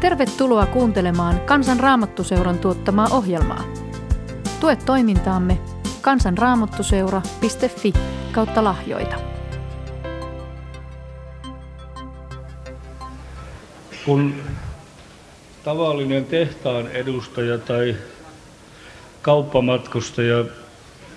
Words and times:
Tervetuloa 0.00 0.66
kuuntelemaan 0.66 1.40
Kansan 1.40 1.80
Raamattuseuran 1.80 2.58
tuottamaa 2.58 3.08
ohjelmaa. 3.10 3.64
Tue 4.60 4.76
toimintaamme 4.76 5.58
kansanraamattuseura.fi 6.00 7.92
kautta 8.32 8.64
lahjoita. 8.64 9.16
Kun 14.04 14.34
tavallinen 15.64 16.24
tehtaan 16.24 16.88
edustaja 16.88 17.58
tai 17.58 17.96
kauppamatkustaja 19.22 20.44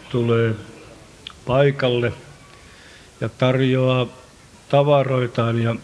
tulee 0.09 0.55
paikalle 1.47 2.13
ja 3.21 3.29
tarjoaa 3.29 4.07
tavaroitaan 4.69 5.59
ja 5.63 5.75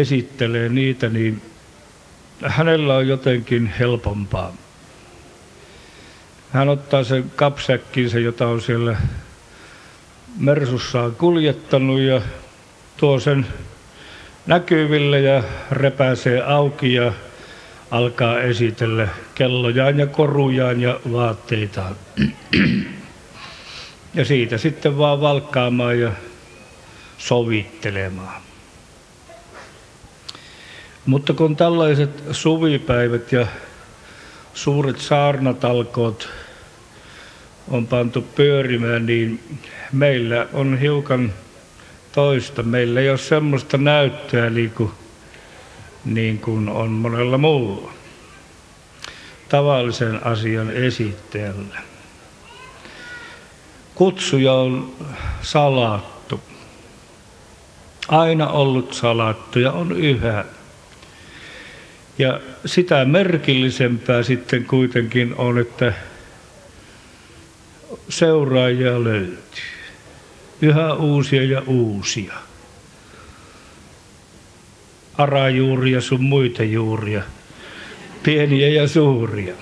esittelee 0.00 0.68
niitä, 0.68 1.08
niin 1.08 1.42
hänellä 2.44 2.96
on 2.96 3.08
jotenkin 3.08 3.66
helpompaa. 3.78 4.52
Hän 6.50 6.68
ottaa 6.68 7.04
sen 7.04 7.30
kapsäkkinsä, 7.36 8.18
jota 8.18 8.46
on 8.46 8.60
siellä 8.60 8.96
Mersussaan 10.38 11.14
kuljettanut 11.14 12.00
ja 12.00 12.20
tuo 12.96 13.20
sen 13.20 13.46
näkyville 14.46 15.20
ja 15.20 15.42
repäisee 15.70 16.42
auki 16.42 16.94
ja 16.94 17.12
alkaa 17.90 18.40
esitellä 18.40 19.08
kellojaan 19.34 19.98
ja 19.98 20.06
korujaan 20.06 20.80
ja 20.80 21.00
vaatteitaan. 21.12 21.96
Ja 24.14 24.24
siitä 24.24 24.58
sitten 24.58 24.98
vaan 24.98 25.20
valkkaamaan 25.20 26.00
ja 26.00 26.12
sovittelemaan. 27.18 28.42
Mutta 31.06 31.32
kun 31.32 31.56
tällaiset 31.56 32.22
suvipäivät 32.30 33.32
ja 33.32 33.46
suuret 34.54 34.98
saarnatalkoot 34.98 36.28
on 37.68 37.86
pantu 37.86 38.22
pyörimään, 38.22 39.06
niin 39.06 39.58
meillä 39.92 40.46
on 40.52 40.78
hiukan 40.78 41.32
toista. 42.12 42.62
Meillä 42.62 43.00
ei 43.00 43.10
ole 43.10 43.18
semmoista 43.18 43.78
näyttöä 43.78 44.50
niin 44.50 44.70
kuin, 44.70 44.90
niin 46.04 46.38
kuin 46.38 46.68
on 46.68 46.90
monella 46.90 47.38
muulla 47.38 47.92
tavallisen 49.48 50.26
asian 50.26 50.70
esittäjällä. 50.70 51.82
Kutsuja 53.94 54.52
on 54.52 54.92
salattu. 55.42 56.40
Aina 58.08 58.48
ollut 58.48 58.94
salattu 58.94 59.58
ja 59.58 59.72
on 59.72 59.92
yhä. 59.92 60.44
Ja 62.18 62.40
sitä 62.66 63.04
merkillisempää 63.04 64.22
sitten 64.22 64.64
kuitenkin 64.64 65.34
on, 65.34 65.58
että 65.58 65.92
seuraajia 68.08 69.04
löytyy. 69.04 69.38
Yhä 70.62 70.94
uusia 70.94 71.42
ja 71.44 71.62
uusia. 71.66 72.34
Arajuuria 75.18 76.00
sun 76.00 76.24
muita 76.24 76.62
juuria. 76.62 77.22
Pieniä 78.22 78.68
ja 78.68 78.88
suuria. 78.88 79.54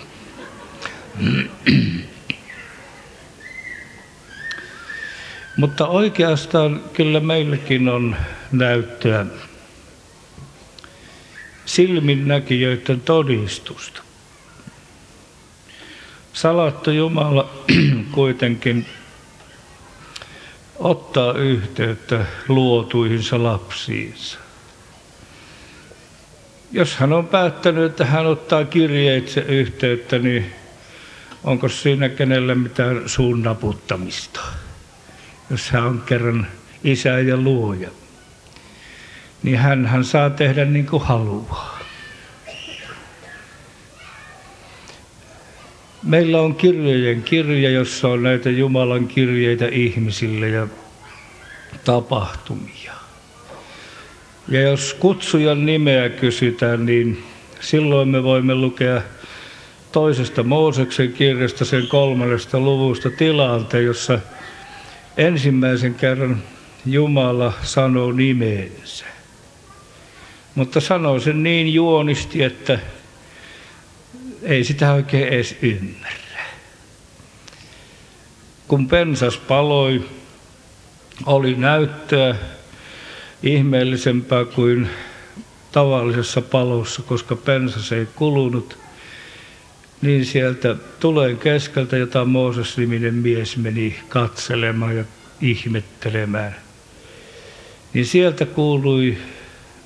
Mutta 5.57 5.87
oikeastaan 5.87 6.81
kyllä 6.93 7.21
meilläkin 7.21 7.89
on 7.89 8.17
näyttöä 8.53 9.27
silminnäkijöiden 11.73 13.01
todistusta. 13.01 14.03
Salattu 16.33 16.91
Jumala 16.91 17.51
kuitenkin 18.15 18.87
ottaa 20.79 21.33
yhteyttä 21.33 22.25
luotuihinsa 22.49 23.43
lapsiinsa. 23.43 24.39
Jos 26.73 26.97
hän 26.97 27.13
on 27.13 27.27
päättänyt, 27.27 27.91
että 27.91 28.05
hän 28.05 28.27
ottaa 28.27 28.65
kirjeitse 28.65 29.41
yhteyttä, 29.41 30.19
niin 30.19 30.53
onko 31.45 31.69
siinä 31.69 32.09
kenellä 32.09 32.55
mitään 32.55 33.09
suun 33.09 33.43
naputtamista? 33.43 34.41
Jos 35.51 35.71
hän 35.71 35.85
on 35.85 36.03
kerran 36.07 36.47
isä 36.85 37.21
ja 37.21 37.37
luoja 37.37 38.02
niin 39.43 39.59
hän, 39.59 39.87
hän 39.87 40.05
saa 40.05 40.31
tehdä 40.31 40.65
niin 40.65 40.87
kuin 40.87 41.03
haluaa. 41.03 41.79
Meillä 46.03 46.41
on 46.41 46.55
kirjojen 46.55 47.23
kirja, 47.23 47.71
jossa 47.71 48.09
on 48.09 48.23
näitä 48.23 48.51
Jumalan 48.51 49.09
kirjeitä 49.09 49.69
ihmisille 49.69 50.49
ja 50.49 50.69
tapahtumia. 51.85 52.93
Ja 54.49 54.61
jos 54.61 54.97
kutsujan 55.01 55.67
nimeä 55.67 56.09
kysytään, 56.09 56.87
niin 56.87 57.23
silloin 57.61 58.09
me 58.09 58.23
voimme 58.23 58.55
lukea 58.55 59.03
toisesta 59.93 60.43
Mooseksen 60.43 61.13
kirjasta 61.13 61.65
sen 61.65 61.87
kolmannesta 61.87 62.61
luvusta 62.61 63.11
tilanteen, 63.11 63.85
jossa 63.85 64.19
ensimmäisen 65.17 65.95
kerran 65.95 66.43
Jumala 66.87 67.53
sanoo 67.63 68.13
nimeensä. 68.13 69.12
Mutta 70.55 70.81
sanoo 70.81 71.21
sen 71.21 71.43
niin 71.43 71.75
juonisti, 71.75 72.43
että 72.43 72.79
ei 74.43 74.65
sitä 74.65 74.93
oikein 74.93 75.29
edes 75.29 75.57
ymmärrä. 75.63 76.45
Kun 78.69 78.89
pensas 78.89 79.37
paloi, 79.37 80.05
oli 81.27 81.55
näyttöä 81.55 82.35
ihmeellisempää 83.43 84.45
kuin 84.45 84.91
tavallisessa 85.73 86.43
palossa, 86.43 87.03
koska 87.03 87.37
pensas 87.37 87.93
ei 87.93 88.07
kulunut, 88.15 88.79
niin 90.03 90.27
sieltä 90.27 90.77
tuleen 91.01 91.39
keskeltä, 91.39 91.97
jota 91.97 92.25
Mooses-niminen 92.25 93.15
mies 93.15 93.57
meni 93.57 94.01
katselemaan 94.09 94.97
ja 94.97 95.05
ihmettelemään, 95.41 96.57
niin 97.95 98.07
sieltä 98.07 98.47
kuului 98.47 99.19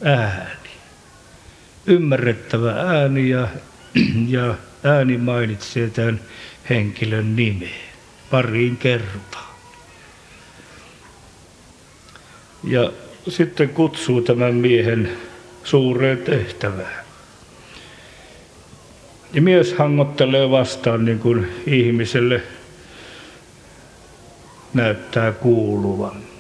ääni. 0.04 0.56
Ymmärrettävä 1.86 2.72
ääni 2.72 3.28
ja, 3.28 3.48
ja 4.28 4.54
ääni 4.84 5.19
mainitsee 5.19 5.91
tämän 5.91 6.20
henkilön 6.70 7.36
nimeen 7.36 7.86
pariin 8.30 8.76
kertaan. 8.76 9.56
Ja 12.64 12.92
sitten 13.28 13.69
kutsuu 13.69 14.20
tämän 14.20 14.54
miehen 14.54 15.10
suureen 15.64 16.19
tehtävään. 16.19 17.06
Ja 19.32 19.42
mies 19.42 19.74
hangottelee 19.74 20.50
vastaan 20.50 21.04
niin 21.04 21.18
kuin 21.18 21.48
ihmiselle 21.66 22.42
näyttää 24.74 25.32
kuuluvan. 25.32 26.35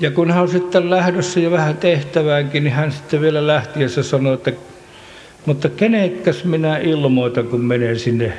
Ja 0.00 0.10
kun 0.10 0.30
hän 0.30 0.42
on 0.42 0.48
sitten 0.48 0.90
lähdössä 0.90 1.40
jo 1.40 1.50
vähän 1.50 1.76
tehtäväänkin, 1.76 2.64
niin 2.64 2.74
hän 2.74 2.92
sitten 2.92 3.20
vielä 3.20 3.46
lähtiessä 3.46 4.02
sanoi, 4.02 4.34
että 4.34 4.52
mutta 5.46 5.68
kenekäs 5.68 6.44
minä 6.44 6.78
ilmoitan, 6.78 7.46
kun 7.46 7.60
menen 7.60 7.98
sinne 7.98 8.32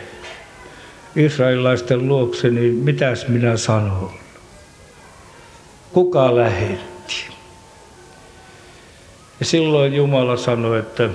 israelilaisten 1.15 2.07
luokse, 2.07 2.49
niin 2.49 2.73
mitäs 2.73 3.27
minä 3.27 3.57
sanon? 3.57 4.11
Kuka 5.93 6.35
lähetti? 6.35 7.25
Ja 9.39 9.45
silloin 9.45 9.93
Jumala 9.93 10.37
sanoi, 10.37 10.79
että 10.79 11.09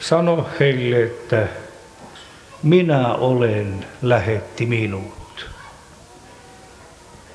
sano 0.00 0.48
heille, 0.60 1.02
että 1.02 1.48
minä 2.62 3.14
olen 3.14 3.86
lähetti 4.02 4.66
minut. 4.66 5.50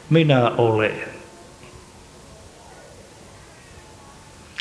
Minä 0.10 0.50
olen. 0.50 1.15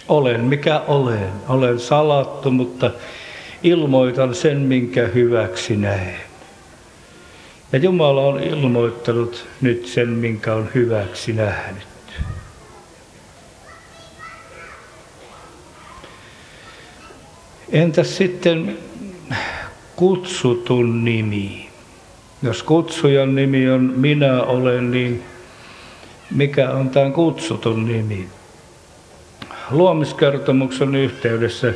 Olen 0.09 0.41
mikä 0.41 0.81
olen. 0.81 1.33
Olen 1.49 1.81
salattu, 1.81 2.51
mutta 2.51 2.91
ilmoitan 3.63 4.35
sen, 4.35 4.59
minkä 4.59 5.07
hyväksi 5.07 5.77
näen. 5.77 6.21
Ja 7.73 7.79
Jumala 7.79 8.21
on 8.21 8.43
ilmoittanut 8.43 9.47
nyt 9.61 9.87
sen, 9.87 10.09
minkä 10.09 10.55
on 10.55 10.69
hyväksi 10.75 11.33
nähnyt. 11.33 11.87
Entäs 17.73 18.17
sitten 18.17 18.79
kutsutun 19.97 21.05
nimi? 21.05 21.69
Jos 22.43 22.63
kutsujan 22.63 23.35
nimi 23.35 23.71
on 23.71 23.93
minä 23.97 24.43
olen, 24.43 24.91
niin 24.91 25.23
mikä 26.31 26.71
on 26.71 26.91
tämän 26.91 27.13
kutsutun 27.13 27.87
nimi? 27.87 28.29
Luomiskertomuksen 29.71 30.95
yhteydessä 30.95 31.75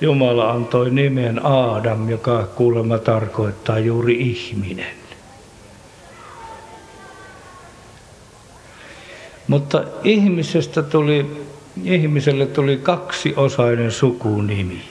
Jumala 0.00 0.50
antoi 0.50 0.90
nimen 0.90 1.46
Aadam, 1.46 2.08
joka 2.10 2.46
kuulemma 2.54 2.98
tarkoittaa 2.98 3.78
juuri 3.78 4.14
ihminen. 4.14 4.94
Mutta 9.48 9.84
ihmisestä 10.04 10.82
tuli, 10.82 11.46
ihmiselle 11.84 12.46
tuli 12.46 12.76
kaksiosainen 12.76 13.92
sukunimi 13.92 14.82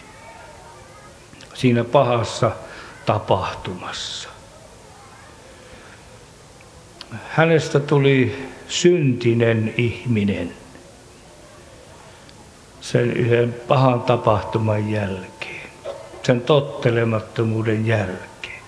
siinä 1.53 1.83
pahassa 1.83 2.51
tapahtumassa. 3.05 4.29
Hänestä 7.29 7.79
tuli 7.79 8.35
syntinen 8.67 9.73
ihminen 9.77 10.62
sen 12.83 13.11
yhden 13.11 13.55
pahan 13.67 14.01
tapahtuman 14.01 14.91
jälkeen, 14.91 15.69
sen 16.23 16.41
tottelemattomuuden 16.41 17.87
jälkeen. 17.87 18.61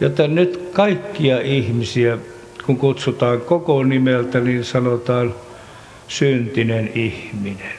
Joten 0.00 0.34
nyt 0.34 0.70
kaikkia 0.72 1.40
ihmisiä, 1.40 2.18
kun 2.66 2.76
kutsutaan 2.76 3.40
koko 3.40 3.84
nimeltä, 3.84 4.40
niin 4.40 4.64
sanotaan 4.64 5.34
syntinen 6.08 6.90
ihminen. 6.94 7.72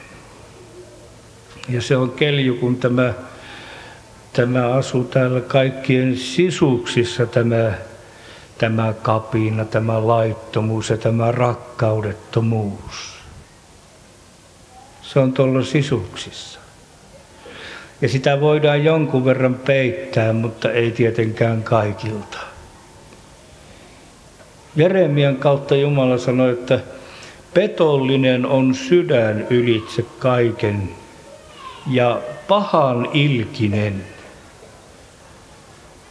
Ja 1.68 1.82
se 1.82 1.96
on 1.96 2.10
kelju, 2.10 2.54
kun 2.54 2.76
tämä, 2.76 3.14
tämä 4.32 4.68
asuu 4.68 5.04
täällä 5.04 5.40
kaikkien 5.40 6.16
sisuksissa, 6.16 7.26
tämä, 7.26 7.72
tämä 8.58 8.94
kapina, 9.02 9.64
tämä 9.64 10.06
laittomuus 10.06 10.90
ja 10.90 10.96
tämä 10.96 11.32
rakkaudettomuus. 11.32 13.21
Se 15.12 15.18
on 15.18 15.32
tuolla 15.32 15.62
sisuksissa. 15.62 16.60
Ja 18.00 18.08
sitä 18.08 18.40
voidaan 18.40 18.84
jonkun 18.84 19.24
verran 19.24 19.54
peittää, 19.54 20.32
mutta 20.32 20.70
ei 20.70 20.90
tietenkään 20.90 21.62
kaikilta. 21.62 22.38
Jeremian 24.76 25.36
kautta 25.36 25.76
Jumala 25.76 26.18
sanoi, 26.18 26.52
että 26.52 26.80
petollinen 27.54 28.46
on 28.46 28.74
sydän 28.74 29.46
ylitse 29.50 30.04
kaiken 30.18 30.88
ja 31.90 32.20
pahan 32.48 33.08
ilkinen. 33.12 34.04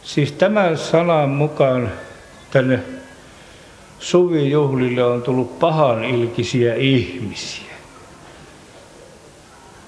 Siis 0.02 0.32
tämän 0.32 0.78
sanan 0.78 1.28
mukaan 1.28 1.92
tänne 2.50 2.78
suvijuhlille 3.98 5.04
on 5.04 5.22
tullut 5.22 5.58
pahan 5.58 6.04
ilkisiä 6.04 6.74
ihmisiä 6.74 7.71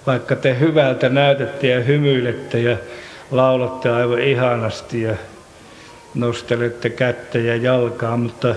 vaikka 0.06 0.36
te 0.36 0.58
hyvältä 0.60 1.08
näytätte 1.08 1.66
ja 1.66 1.80
hymyilette 1.80 2.60
ja 2.60 2.76
laulatte 3.30 3.90
aivan 3.90 4.20
ihanasti 4.20 5.02
ja 5.02 5.14
nostelette 6.14 6.90
kättä 6.90 7.38
ja 7.38 7.56
jalkaa, 7.56 8.16
mutta, 8.16 8.54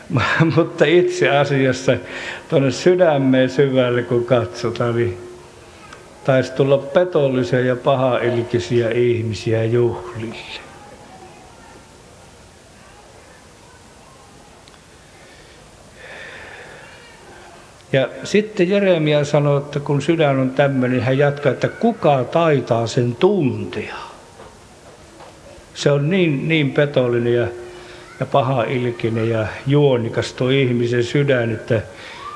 mutta 0.56 0.84
itse 0.84 1.30
asiassa 1.30 1.96
tuonne 2.48 2.70
sydämeen 2.70 3.50
syvälle 3.50 4.02
kun 4.02 4.24
katsotaan, 4.24 4.96
niin 4.96 5.18
taisi 6.24 6.52
tulla 6.52 6.78
petollisia 6.78 7.60
ja 7.60 7.76
pahailkisiä 7.76 8.90
ihmisiä 8.90 9.64
juhlille. 9.64 10.67
Ja 17.92 18.08
sitten 18.24 18.68
Jeremia 18.68 19.24
sanoi, 19.24 19.58
että 19.58 19.80
kun 19.80 20.02
sydän 20.02 20.38
on 20.38 20.50
tämmöinen, 20.50 20.90
niin 20.90 21.06
hän 21.06 21.18
jatkaa, 21.18 21.52
että 21.52 21.68
kuka 21.68 22.24
taitaa 22.24 22.86
sen 22.86 23.16
tuntea. 23.16 23.96
Se 25.74 25.90
on 25.90 26.10
niin, 26.10 26.48
niin 26.48 26.72
petollinen 26.72 27.34
ja, 27.34 27.46
ja 28.20 28.26
paha 28.26 28.64
ilkinen 28.64 29.30
ja 29.30 29.46
juonikas 29.66 30.32
tuo 30.32 30.48
ihmisen 30.48 31.04
sydän, 31.04 31.52
että 31.52 31.82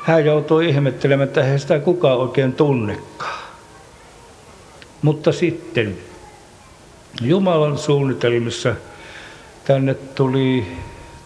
hän 0.03 0.25
joutuu 0.25 0.61
ihmettelemään, 0.61 1.29
että 1.29 1.41
eihän 1.41 1.61
sitä 1.61 1.79
kukaan 1.79 2.19
oikein 2.19 2.53
tunnekaan. 2.53 3.43
Mutta 5.03 5.33
sitten 5.33 5.97
Jumalan 7.23 7.79
suunnitelmissa 7.79 8.75
tänne 9.65 9.95
tuli 9.95 10.67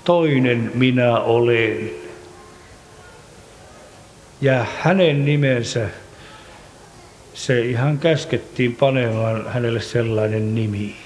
toinen 0.04 0.70
minä 0.74 1.20
olen 1.20 1.90
ja 4.40 4.66
hänen 4.82 5.24
nimensä, 5.24 5.88
se 7.34 7.60
ihan 7.60 7.98
käskettiin 7.98 8.76
panemaan 8.76 9.52
hänelle 9.52 9.80
sellainen 9.80 10.54
nimi. 10.54 10.96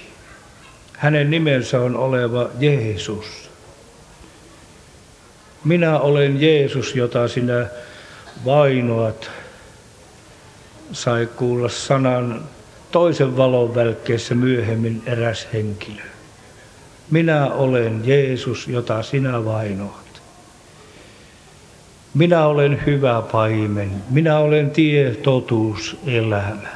Hänen 0.97 1.29
nimensä 1.29 1.79
on 1.79 1.95
oleva 1.95 2.49
Jeesus. 2.59 3.49
Minä 5.63 5.99
olen 5.99 6.41
Jeesus, 6.41 6.95
jota 6.95 7.27
sinä 7.27 7.67
vainoat, 8.45 9.31
sai 10.91 11.29
kuulla 11.35 11.69
sanan 11.69 12.43
toisen 12.91 13.37
valon 13.37 13.75
välkkeessä 13.75 14.35
myöhemmin 14.35 15.03
eräs 15.05 15.47
henkilö. 15.53 16.03
Minä 17.11 17.47
olen 17.53 18.01
Jeesus, 18.03 18.67
jota 18.67 19.03
sinä 19.03 19.45
vainoat. 19.45 20.10
Minä 22.13 22.45
olen 22.45 22.85
hyvä 22.85 23.23
paimen, 23.31 23.91
minä 24.09 24.39
olen 24.39 24.71
tie, 24.71 25.15
totuus, 25.15 25.97
elämä. 26.05 26.69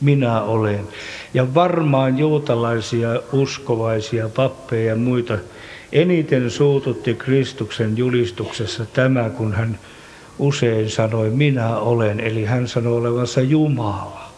Minä 0.00 0.42
olen. 0.42 0.88
Ja 1.34 1.54
varmaan 1.54 2.18
juutalaisia 2.18 3.08
uskovaisia 3.32 4.28
pappeja 4.28 4.88
ja 4.88 4.96
muita 4.96 5.38
eniten 5.92 6.50
suututti 6.50 7.14
Kristuksen 7.14 7.96
julistuksessa 7.96 8.86
tämä, 8.86 9.30
kun 9.30 9.52
hän 9.52 9.78
usein 10.38 10.90
sanoi, 10.90 11.30
minä 11.30 11.76
olen, 11.76 12.20
eli 12.20 12.44
hän 12.44 12.68
sanoi 12.68 12.96
olevansa 12.96 13.40
Jumala. 13.40 14.30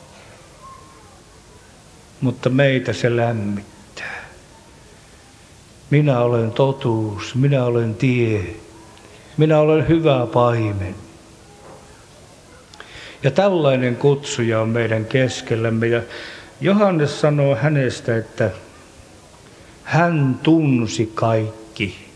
Mutta 2.21 2.51
meitä 2.51 2.93
se 2.93 3.17
lämmittää. 3.17 3.76
Minä 5.91 6.21
olen 6.21 6.51
totuus, 6.51 7.35
minä 7.35 7.65
olen 7.65 7.95
tie, 7.95 8.41
minä 9.37 9.59
olen 9.59 9.89
hyvä 9.89 10.27
paimen. 10.33 10.95
Ja 13.23 13.31
tällainen 13.31 13.97
kutsuja 13.97 14.61
on 14.61 14.69
meidän 14.69 15.05
keskellämme. 15.05 15.87
Ja 15.87 16.03
Johannes 16.61 17.21
sanoo 17.21 17.55
hänestä, 17.55 18.17
että 18.17 18.51
hän 19.85 20.41
tunsi 20.43 21.11
kaikki. 21.15 22.07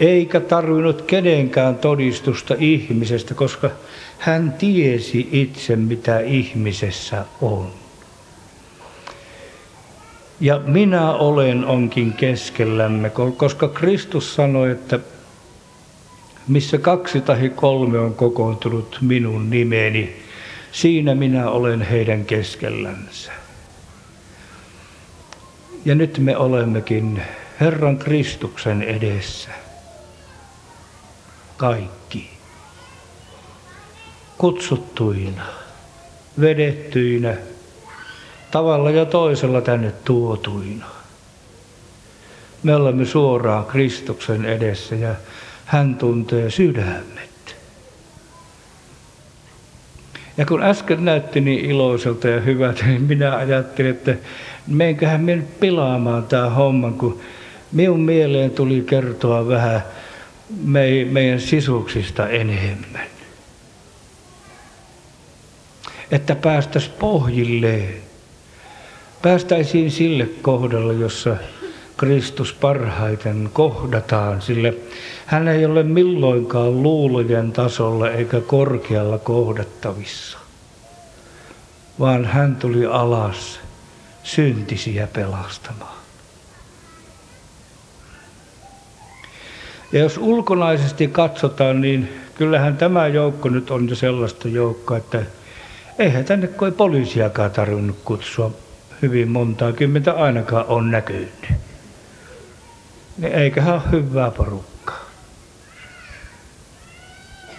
Eikä 0.00 0.40
tarvinnut 0.40 1.02
kenenkään 1.02 1.78
todistusta 1.78 2.54
ihmisestä, 2.58 3.34
koska 3.34 3.70
hän 4.18 4.52
tiesi 4.52 5.28
itse, 5.32 5.76
mitä 5.76 6.20
ihmisessä 6.20 7.24
on. 7.40 7.85
Ja 10.40 10.60
minä 10.66 11.12
olen 11.12 11.64
onkin 11.64 12.12
keskellämme, 12.12 13.10
koska 13.36 13.68
Kristus 13.68 14.34
sanoi, 14.34 14.70
että 14.70 14.98
missä 16.48 16.78
kaksi 16.78 17.20
tai 17.20 17.48
kolme 17.48 17.98
on 17.98 18.14
kokoontunut 18.14 18.98
minun 19.00 19.50
nimeni, 19.50 20.16
siinä 20.72 21.14
minä 21.14 21.50
olen 21.50 21.82
heidän 21.82 22.24
keskellänsä. 22.24 23.32
Ja 25.84 25.94
nyt 25.94 26.18
me 26.18 26.36
olemmekin 26.36 27.22
Herran 27.60 27.98
Kristuksen 27.98 28.82
edessä. 28.82 29.50
Kaikki. 31.56 32.30
Kutsuttuina, 34.38 35.46
vedettyinä, 36.40 37.36
tavalla 38.56 38.90
ja 38.90 39.04
toisella 39.04 39.60
tänne 39.60 39.92
tuotuina. 40.04 40.86
Me 42.62 42.74
olemme 42.74 43.04
suoraan 43.04 43.64
Kristuksen 43.64 44.44
edessä 44.44 44.94
ja 44.94 45.14
hän 45.64 45.94
tuntee 45.94 46.50
sydämet. 46.50 47.56
Ja 50.36 50.46
kun 50.46 50.62
äsken 50.62 51.04
näytti 51.04 51.40
niin 51.40 51.64
iloiselta 51.64 52.28
ja 52.28 52.40
hyvältä, 52.40 52.86
niin 52.86 53.02
minä 53.02 53.36
ajattelin, 53.36 53.90
että 53.90 54.14
meinköhän 54.66 55.20
me 55.20 55.36
nyt 55.36 55.60
pilaamaan 55.60 56.24
tämä 56.24 56.50
homman, 56.50 56.94
kun 56.94 57.20
minun 57.72 58.00
mieleen 58.00 58.50
tuli 58.50 58.84
kertoa 58.86 59.48
vähän 59.48 59.82
meidän 61.10 61.40
sisuksista 61.40 62.28
enemmän. 62.28 63.06
Että 66.10 66.34
päästäisiin 66.34 66.94
pohjilleen 66.98 68.05
päästäisiin 69.22 69.90
sille 69.90 70.28
kohdalle, 70.42 70.94
jossa 70.94 71.36
Kristus 71.96 72.52
parhaiten 72.52 73.50
kohdataan, 73.52 74.42
sille 74.42 74.74
hän 75.26 75.48
ei 75.48 75.66
ole 75.66 75.82
milloinkaan 75.82 76.82
luulojen 76.82 77.52
tasolla 77.52 78.10
eikä 78.10 78.40
korkealla 78.40 79.18
kohdattavissa, 79.18 80.38
vaan 82.00 82.24
hän 82.24 82.56
tuli 82.56 82.86
alas 82.86 83.60
syntisiä 84.22 85.08
pelastamaan. 85.12 85.96
Ja 89.92 90.00
jos 90.00 90.18
ulkonaisesti 90.18 91.08
katsotaan, 91.08 91.80
niin 91.80 92.20
kyllähän 92.34 92.76
tämä 92.76 93.06
joukko 93.06 93.48
nyt 93.48 93.70
on 93.70 93.88
jo 93.88 93.96
sellaista 93.96 94.48
joukkoa, 94.48 94.96
että 94.96 95.22
eihän 95.98 96.24
tänne 96.24 96.46
koi 96.46 96.72
poliisiakaan 96.72 97.50
tarvinnut 97.50 97.96
kutsua 98.04 98.52
hyvin 99.02 99.28
montaa 99.28 99.72
kymmentä 99.72 100.12
ainakaan 100.12 100.66
on 100.66 100.90
näkynyt. 100.90 101.52
Niin 103.18 103.32
eiköhän 103.32 103.74
ole 103.74 103.82
hyvää 103.92 104.30
porukkaa. 104.30 105.06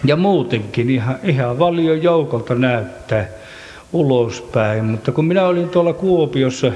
Ja 0.04 0.16
muutenkin 0.16 0.90
ihan, 0.90 1.18
ihan 1.22 1.58
valion 1.58 2.02
joukolta 2.02 2.54
näyttää 2.54 3.28
ulospäin. 3.92 4.84
Mutta 4.84 5.12
kun 5.12 5.24
minä 5.24 5.46
olin 5.46 5.68
tuolla 5.68 5.92
Kuopiossa 5.92 6.72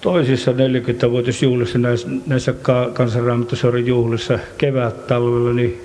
toisissa 0.00 0.52
40-vuotisjuhlissa, 0.52 1.78
näissä, 1.78 2.08
näissä 2.26 2.54
kansanraamattoseuden 2.92 3.86
juhlissa 3.86 4.38
kevät-talvella, 4.58 5.52
niin 5.52 5.80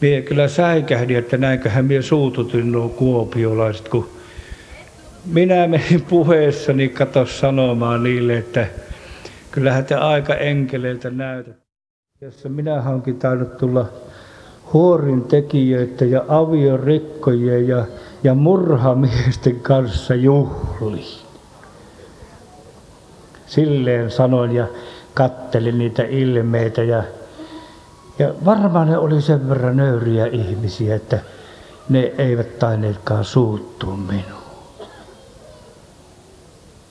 minä 0.00 0.22
kyllä 0.22 0.48
säikähdin, 0.48 1.16
että 1.16 1.36
näinköhän 1.36 1.84
minä 1.84 2.02
suututin 2.02 2.72
nuo 2.72 2.88
kuopiolaiset, 2.88 3.88
kun 3.88 4.19
minä 5.26 5.68
menin 5.68 6.02
puheessani 6.08 6.88
kato 6.88 7.26
sanomaan 7.26 8.02
niille, 8.02 8.38
että 8.38 8.66
kyllähän 9.50 9.84
te 9.84 9.94
aika 9.94 10.34
enkeleiltä 10.34 11.10
näytät. 11.10 11.56
Jossa 12.20 12.48
minä 12.48 12.80
hankin 12.82 13.18
tainnut 13.18 13.56
tulla 13.56 13.88
huorin 14.72 15.24
tekijöitä 15.24 16.04
ja 16.04 16.24
aviorikkojen 16.28 17.68
ja, 17.68 17.86
ja 18.24 18.34
murhamiesten 18.34 19.60
kanssa 19.60 20.14
juhliin. 20.14 21.20
Silleen 23.46 24.10
sanoin 24.10 24.54
ja 24.54 24.66
kattelin 25.14 25.78
niitä 25.78 26.02
ilmeitä 26.02 26.82
ja, 26.82 27.02
ja 28.18 28.34
varmaan 28.44 28.88
ne 28.88 28.98
oli 28.98 29.22
sen 29.22 29.48
verran 29.48 29.76
nöyriä 29.76 30.26
ihmisiä, 30.26 30.96
että 30.96 31.18
ne 31.88 32.12
eivät 32.18 32.58
taineetkaan 32.58 33.24
suuttua 33.24 33.96
minuun. 33.96 34.39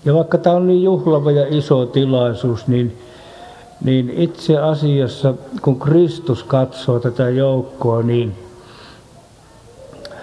Ja 0.06 0.14
vaikka 0.14 0.38
tämä 0.38 0.56
on 0.56 0.68
niin 0.68 0.84
juhlava 0.84 1.32
ja 1.32 1.46
iso 1.50 1.86
tilaisuus, 1.86 2.68
niin, 2.68 2.98
niin 3.84 4.10
itse 4.10 4.58
asiassa 4.58 5.34
kun 5.62 5.80
Kristus 5.80 6.44
katsoo 6.44 7.00
tätä 7.00 7.30
joukkoa, 7.30 8.02
niin 8.02 8.36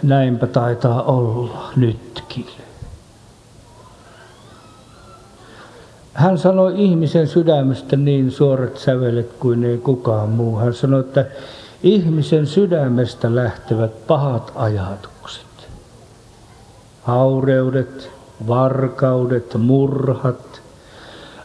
näinpä 0.03 0.47
taitaa 0.47 1.03
olla 1.03 1.71
nytkin. 1.77 2.47
Hän 6.17 6.39
sanoi 6.39 6.73
ihmisen 6.77 7.29
sydämestä 7.29 7.97
niin 7.97 8.31
suorat 8.31 8.79
sävelet 8.79 9.33
kuin 9.41 9.65
ei 9.65 9.79
kukaan 9.79 10.29
muu. 10.29 10.57
Hän 10.57 10.75
sanoi, 10.75 11.01
että 11.01 11.25
ihmisen 11.83 12.47
sydämestä 12.47 13.35
lähtevät 13.35 14.07
pahat 14.07 14.53
ajatukset. 14.55 15.69
Haureudet, 17.03 18.11
varkaudet, 18.47 19.55
murhat, 19.55 20.63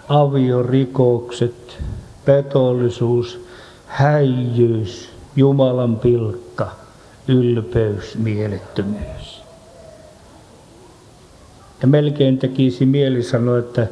aviorikokset, 0.10 1.78
petollisuus, 2.26 3.46
häijyys, 3.88 5.10
Jumalan 5.36 6.00
pilkka, 6.00 6.72
ylpeys, 7.28 8.18
mielettömyys. 8.18 9.42
Ja 11.82 11.88
melkein 11.88 12.38
tekisi 12.38 12.86
mieli 12.86 13.24
sanoa, 13.24 13.60
että 13.60 13.88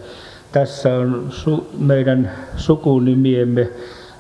tässä 0.51 0.95
on 0.95 1.31
su- 1.31 1.65
meidän 1.77 2.31
sukunimiemme 2.57 3.69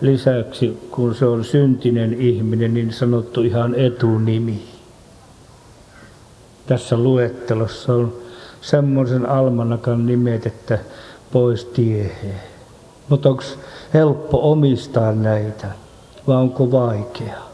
lisäksi, 0.01 0.77
kun 0.91 1.15
se 1.15 1.25
on 1.25 1.45
syntinen 1.45 2.13
ihminen, 2.13 2.73
niin 2.73 2.93
sanottu 2.93 3.41
ihan 3.41 3.75
etunimi. 3.75 4.61
Tässä 6.67 6.97
luettelossa 6.97 7.93
on 7.93 8.13
semmoisen 8.61 9.29
almanakan 9.29 10.05
nimet, 10.05 10.45
että 10.45 10.79
pois 11.31 11.65
tieheen. 11.65 12.41
Mutta 13.09 13.29
onko 13.29 13.43
helppo 13.93 14.51
omistaa 14.51 15.11
näitä 15.11 15.67
vai 16.27 16.37
onko 16.37 16.71
vaikeaa? 16.71 17.49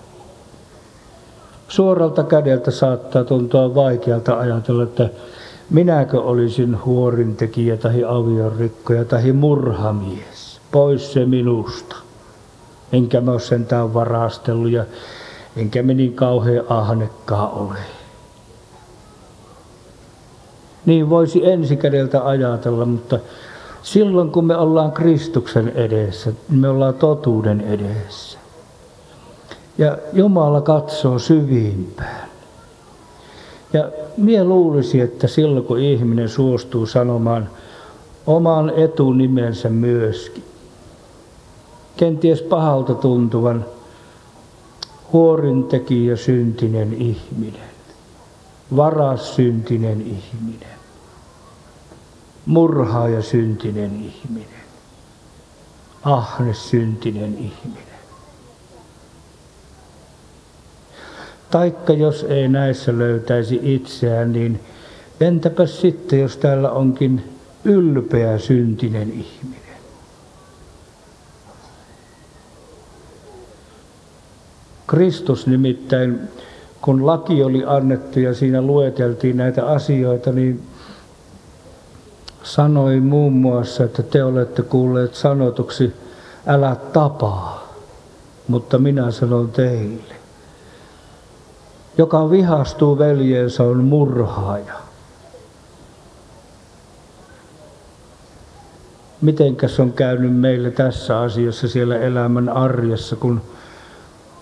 Suoralta 1.67 2.24
kädeltä 2.24 2.71
saattaa 2.71 3.24
tuntua 3.24 3.75
vaikealta 3.75 4.39
ajatella, 4.39 4.83
että 4.83 5.09
minäkö 5.69 6.21
olisin 6.21 6.85
huorintekijä 6.85 7.77
tai 7.77 8.03
aviorikkoja 8.03 9.05
tai 9.05 9.31
murhamies. 9.31 10.62
Pois 10.71 11.13
se 11.13 11.25
minusta. 11.25 11.95
Enkä 12.91 13.21
mä 13.21 13.31
ole 13.31 13.39
sentään 13.39 13.93
varastellut 13.93 14.71
ja 14.71 14.85
enkä 15.57 15.83
me 15.83 15.93
niin 15.93 16.13
kauhean 16.13 16.65
ahnekkaa 16.69 17.50
ole. 17.50 17.77
Niin 20.85 21.09
voisi 21.09 21.45
ensikädeltä 21.49 22.27
ajatella, 22.27 22.85
mutta 22.85 23.19
silloin 23.83 24.31
kun 24.31 24.45
me 24.45 24.57
ollaan 24.57 24.91
Kristuksen 24.91 25.69
edessä, 25.69 26.31
me 26.49 26.69
ollaan 26.69 26.93
totuuden 26.93 27.61
edessä. 27.61 28.39
Ja 29.77 29.97
Jumala 30.13 30.61
katsoo 30.61 31.19
syvimpään. 31.19 32.29
Ja 33.73 33.89
mie 34.17 34.43
luulisi, 34.43 35.01
että 35.01 35.27
silloin 35.27 35.65
kun 35.65 35.79
ihminen 35.79 36.29
suostuu 36.29 36.85
sanomaan 36.85 37.49
oman 38.27 38.73
etunimensä 38.75 39.69
myöskin, 39.69 40.43
kenties 41.97 42.41
pahalta 42.41 42.93
tuntuvan 42.93 43.65
huorintekijä 45.13 46.15
syntinen 46.15 46.93
ihminen, 46.93 47.69
varas 48.75 49.35
syntinen 49.35 50.01
ihminen, 50.01 50.75
murhaaja 52.45 53.21
syntinen 53.21 53.95
ihminen, 53.95 54.65
ahne 56.03 56.53
syntinen 56.53 57.37
ihminen. 57.37 57.95
Taikka 61.51 61.93
jos 61.93 62.23
ei 62.23 62.47
näissä 62.47 62.97
löytäisi 62.97 63.59
itseään, 63.63 64.33
niin 64.33 64.59
entäpä 65.19 65.65
sitten, 65.65 66.19
jos 66.19 66.37
täällä 66.37 66.71
onkin 66.71 67.23
ylpeä 67.65 68.37
syntinen 68.37 69.11
ihminen? 69.11 69.65
Kristus 74.87 75.47
nimittäin, 75.47 76.19
kun 76.81 77.05
laki 77.05 77.43
oli 77.43 77.63
annettu 77.65 78.19
ja 78.19 78.33
siinä 78.33 78.61
lueteltiin 78.61 79.37
näitä 79.37 79.65
asioita, 79.65 80.31
niin 80.31 80.61
sanoi 82.45 82.99
muun 82.99 83.33
muassa, 83.33 83.83
että 83.83 84.03
te 84.03 84.23
olette 84.23 84.61
kuulleet 84.61 85.15
sanotuksi, 85.15 85.93
älä 86.47 86.75
tapaa, 86.75 87.73
mutta 88.47 88.77
minä 88.77 89.11
sanon 89.11 89.51
teille. 89.51 90.15
Joka 91.97 92.29
vihastuu 92.29 92.97
veljeensä 92.97 93.63
on 93.63 93.83
murhaaja. 93.83 94.73
Mitenkäs 99.21 99.79
on 99.79 99.93
käynyt 99.93 100.35
meille 100.35 100.71
tässä 100.71 101.19
asiassa 101.19 101.67
siellä 101.67 101.99
elämän 101.99 102.49
arjessa, 102.49 103.15
kun, 103.15 103.41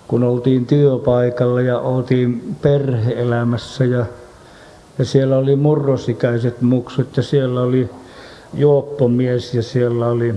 kun 0.08 0.24
oltiin 0.24 0.66
työpaikalla 0.66 1.62
ja 1.62 1.80
oltiin 1.80 2.56
perheelämässä 2.62 3.86
ja 3.86 4.06
ja 5.00 5.06
siellä 5.06 5.38
oli 5.38 5.56
murrosikäiset 5.56 6.62
muksut 6.62 7.18
ja 7.18 7.24
siellä 7.24 7.62
oli 7.62 7.90
juoppomies 8.54 9.54
ja 9.54 9.64
siellä 9.64 10.08
oli 10.08 10.36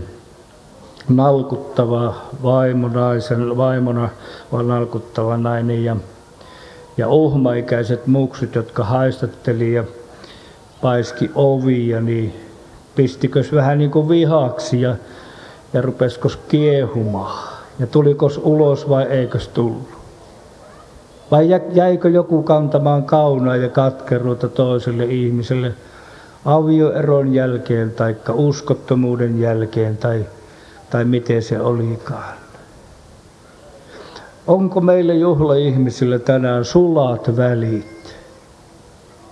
nalkuttava 1.08 2.14
vaimo 2.42 2.88
naisen, 2.88 3.56
vaimona 3.56 4.08
vaan 4.52 4.68
nalkuttava 4.68 5.36
nainen 5.36 5.84
ja, 5.84 5.96
ja 6.96 7.08
uhmaikäiset 7.08 8.06
muksut, 8.06 8.54
jotka 8.54 8.84
haistatteli 8.84 9.72
ja 9.72 9.84
paiski 10.80 11.30
ovia, 11.34 12.00
niin 12.00 12.34
pistikös 12.96 13.52
vähän 13.52 13.78
niin 13.78 13.90
kuin 13.90 14.08
vihaksi 14.08 14.80
ja, 14.80 14.96
ja 15.72 15.82
rupeskos 15.82 16.36
kiehumaan. 16.48 17.56
Ja 17.78 17.86
tulikos 17.86 18.40
ulos 18.44 18.88
vai 18.88 19.04
eikös 19.04 19.48
tullut? 19.48 19.95
Vai 21.30 21.48
jäikö 21.72 22.08
joku 22.08 22.42
kantamaan 22.42 23.04
kaunaa 23.04 23.56
ja 23.56 23.68
katkeruutta 23.68 24.48
toiselle 24.48 25.04
ihmiselle? 25.04 25.74
avioeron 26.46 27.34
jälkeen 27.34 27.90
tai 27.90 28.16
uskottomuuden 28.32 29.40
jälkeen 29.40 29.96
tai, 29.96 30.26
tai 30.90 31.04
miten 31.04 31.42
se 31.42 31.60
olikaan. 31.60 32.34
Onko 34.46 34.80
meille 34.80 35.14
juhlaihmisille 35.14 36.18
tänään 36.18 36.64
sulat 36.64 37.36
välit? 37.36 38.16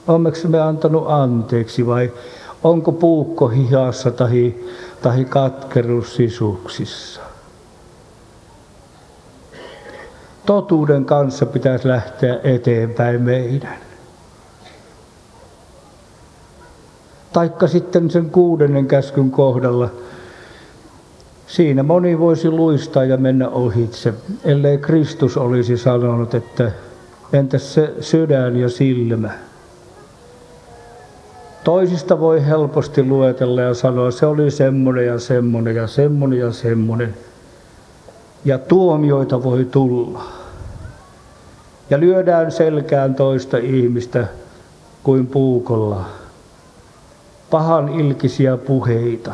Onneksi 0.06 0.48
me 0.48 0.60
antanut 0.60 1.04
anteeksi 1.08 1.86
vai 1.86 2.12
onko 2.64 2.92
puukko 2.92 3.48
hihassa 3.48 4.10
tai, 4.10 4.54
tai 5.02 5.24
katkeruus 5.24 6.16
sisuksissa? 6.16 7.20
Totuuden 10.46 11.04
kanssa 11.04 11.46
pitäisi 11.46 11.88
lähteä 11.88 12.40
eteenpäin 12.42 13.22
meidän. 13.22 13.78
Taikka 17.32 17.66
sitten 17.66 18.10
sen 18.10 18.30
kuudennen 18.30 18.86
käskyn 18.86 19.30
kohdalla– 19.30 19.90
Siinä 21.54 21.82
moni 21.82 22.18
voisi 22.18 22.50
luistaa 22.50 23.04
ja 23.04 23.16
mennä 23.16 23.48
ohitse, 23.48 24.14
ellei 24.44 24.78
Kristus 24.78 25.36
olisi 25.36 25.76
sanonut, 25.76 26.34
että 26.34 26.72
entäs 27.32 27.74
se 27.74 27.94
sydän 28.00 28.56
ja 28.56 28.68
silmä. 28.68 29.30
Toisista 31.64 32.20
voi 32.20 32.46
helposti 32.46 33.02
luetella 33.02 33.60
ja 33.60 33.74
sanoa, 33.74 34.10
se 34.10 34.26
oli 34.26 34.50
semmoinen 34.50 35.06
ja 35.06 35.18
semmoinen 35.18 35.76
ja 35.76 35.86
semmoinen 35.86 36.38
ja 36.38 36.52
semmoinen. 36.52 37.14
Ja 38.44 38.58
tuomioita 38.58 39.42
voi 39.42 39.64
tulla. 39.64 40.24
Ja 41.90 42.00
lyödään 42.00 42.52
selkään 42.52 43.14
toista 43.14 43.56
ihmistä 43.56 44.26
kuin 45.02 45.26
puukolla. 45.26 46.04
Pahan 47.50 47.88
ilkisiä 47.88 48.56
puheita 48.56 49.32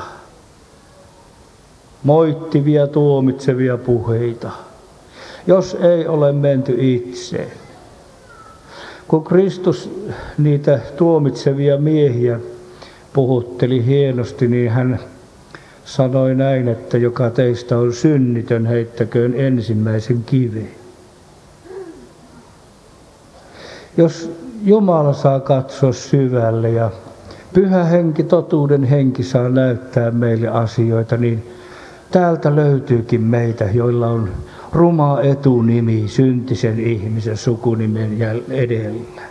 moittivia, 2.03 2.87
tuomitsevia 2.87 3.79
puheita, 3.79 4.51
jos 5.47 5.75
ei 5.75 6.07
ole 6.07 6.33
menty 6.33 6.77
itseen. 6.79 7.53
Kun 9.09 9.25
Kristus 9.25 9.91
niitä 10.39 10.81
tuomitsevia 10.97 11.79
miehiä 11.79 12.41
puhutteli 13.13 13.87
hienosti, 13.87 14.49
niin 14.49 14.71
hän 14.71 15.01
sanoi 15.91 16.35
näin, 16.35 16.69
että 16.69 16.99
joka 16.99 17.31
teistä 17.31 17.79
on 17.79 17.93
synnitön, 17.93 18.67
heittäköön 18.67 19.35
ensimmäisen 19.35 20.25
kiveen. 20.25 20.71
Jos 23.97 24.31
Jumala 24.65 25.13
saa 25.13 25.41
katsoa 25.41 25.93
syvälle 25.93 26.71
ja 26.71 26.91
pyhä 27.53 27.85
henki, 27.85 28.23
totuuden 28.23 28.85
henki 28.85 29.23
saa 29.23 29.49
näyttää 29.49 30.11
meille 30.11 30.49
asioita, 30.49 31.17
niin 31.17 31.43
Täältä 32.11 32.57
löytyykin 32.57 33.23
meitä, 33.23 33.65
joilla 33.65 34.07
on 34.07 34.29
ruma 34.73 35.21
etunimi 35.21 36.09
syntisen 36.09 36.81
ihmisen 36.81 37.37
sukunimen 37.37 38.19
edellä. 38.51 39.23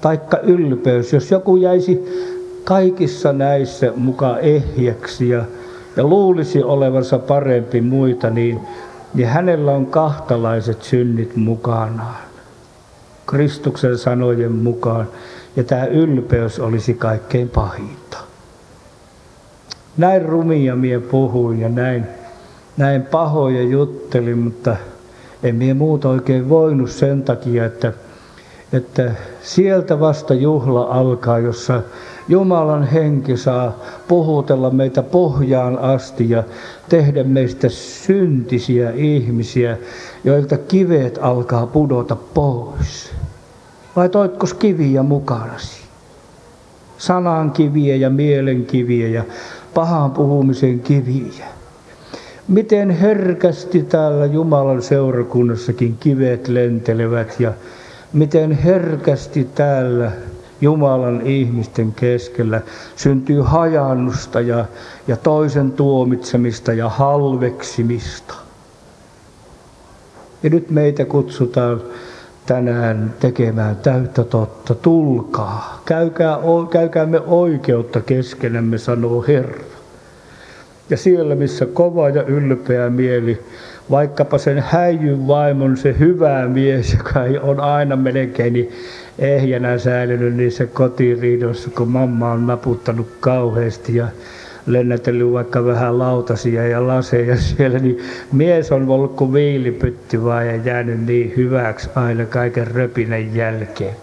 Taikka 0.00 0.38
ylpeys, 0.38 1.12
jos 1.12 1.30
joku 1.30 1.56
jäisi 1.56 2.04
kaikissa 2.68 3.32
näissä 3.32 3.92
mukaan 3.96 4.40
ehjäksi 4.40 5.28
ja, 5.28 5.44
ja 5.96 6.04
luulisi 6.04 6.62
olevansa 6.62 7.18
parempi 7.18 7.80
muita, 7.80 8.30
niin, 8.30 8.60
niin 9.14 9.28
hänellä 9.28 9.72
on 9.72 9.86
kahtalaiset 9.86 10.82
synnit 10.82 11.36
mukanaan. 11.36 12.28
Kristuksen 13.26 13.98
sanojen 13.98 14.52
mukaan. 14.52 15.08
Ja 15.56 15.64
tämä 15.64 15.84
ylpeys 15.84 16.60
olisi 16.60 16.94
kaikkein 16.94 17.48
pahinta 17.48 18.18
näin 19.96 20.22
rumia 20.22 20.76
mie 20.76 21.00
puhuin 21.00 21.60
ja 21.60 21.68
näin, 21.68 22.06
näin 22.76 23.02
pahoja 23.02 23.62
juttelin, 23.62 24.38
mutta 24.38 24.76
en 25.42 25.54
mie 25.54 25.74
muuta 25.74 26.08
oikein 26.08 26.48
voinut 26.48 26.90
sen 26.90 27.22
takia, 27.22 27.64
että, 27.64 27.92
että 28.72 29.10
sieltä 29.42 30.00
vasta 30.00 30.34
juhla 30.34 30.82
alkaa, 30.82 31.38
jossa 31.38 31.82
Jumalan 32.28 32.86
henki 32.86 33.36
saa 33.36 33.78
puhutella 34.08 34.70
meitä 34.70 35.02
pohjaan 35.02 35.78
asti 35.78 36.30
ja 36.30 36.42
tehdä 36.88 37.24
meistä 37.24 37.68
syntisiä 37.68 38.90
ihmisiä, 38.90 39.76
joilta 40.24 40.58
kivet 40.58 41.18
alkaa 41.22 41.66
pudota 41.66 42.16
pois. 42.16 43.10
Vai 43.96 44.08
toitkos 44.08 44.54
kiviä 44.54 45.02
mukanasi? 45.02 45.80
Sanan 46.98 47.50
kiviä 47.50 47.96
ja 47.96 48.10
mielen 48.10 48.66
kiviä 48.66 49.08
ja 49.08 49.24
pahan 49.74 50.10
puhumisen 50.10 50.80
kiviä. 50.80 51.46
Miten 52.48 52.90
herkästi 52.90 53.82
täällä 53.82 54.26
Jumalan 54.26 54.82
seurakunnassakin 54.82 55.96
kivet 56.00 56.48
lentelevät 56.48 57.40
ja 57.40 57.52
miten 58.12 58.52
herkästi 58.52 59.48
täällä 59.54 60.12
Jumalan 60.60 61.26
ihmisten 61.26 61.92
keskellä 61.92 62.60
syntyy 62.96 63.40
hajannusta 63.40 64.40
ja, 64.40 64.64
ja 65.08 65.16
toisen 65.16 65.72
tuomitsemista 65.72 66.72
ja 66.72 66.88
halveksimista. 66.88 68.34
Ja 70.42 70.50
nyt 70.50 70.70
meitä 70.70 71.04
kutsutaan 71.04 71.82
tänään 72.46 73.14
tekemään 73.20 73.76
täyttä 73.76 74.24
totta. 74.24 74.74
Tulkaa, 74.74 75.82
käykää, 75.84 76.38
käykäämme 76.70 77.20
oikeutta 77.20 78.00
keskenämme, 78.00 78.78
sanoo 78.78 79.24
Herra. 79.28 79.64
Ja 80.90 80.96
siellä, 80.96 81.34
missä 81.34 81.66
kova 81.66 82.08
ja 82.08 82.22
ylpeä 82.22 82.90
mieli, 82.90 83.44
vaikkapa 83.90 84.38
sen 84.38 84.64
häijyn 84.66 85.26
vaimon, 85.26 85.76
se 85.76 85.96
hyvä 85.98 86.48
mies, 86.48 86.92
joka 86.92 87.20
on 87.42 87.60
aina 87.60 87.96
melkein 87.96 88.52
niin 88.52 88.72
ehjänä 89.18 89.78
säilynyt 89.78 90.34
niissä 90.36 90.66
kotiriidoissa, 90.66 91.70
kun 91.70 91.88
mamma 91.88 92.32
on 92.32 92.46
naputtanut 92.46 93.08
kauheasti 93.20 93.96
ja 93.96 94.08
lennätellyt 94.66 95.32
vaikka 95.32 95.64
vähän 95.64 95.98
lautasia 95.98 96.68
ja 96.68 96.86
laseja 96.86 97.36
siellä, 97.46 97.78
niin 97.78 97.98
mies 98.32 98.72
on 98.72 98.88
ollut 98.88 99.16
kuin 99.16 99.32
viilipytty 99.32 100.24
vaan 100.24 100.46
ja 100.46 100.56
jäänyt 100.56 101.06
niin 101.06 101.32
hyväksi 101.36 101.90
aina 101.94 102.26
kaiken 102.26 102.66
röpinän 102.66 103.34
jälkeen. 103.34 103.94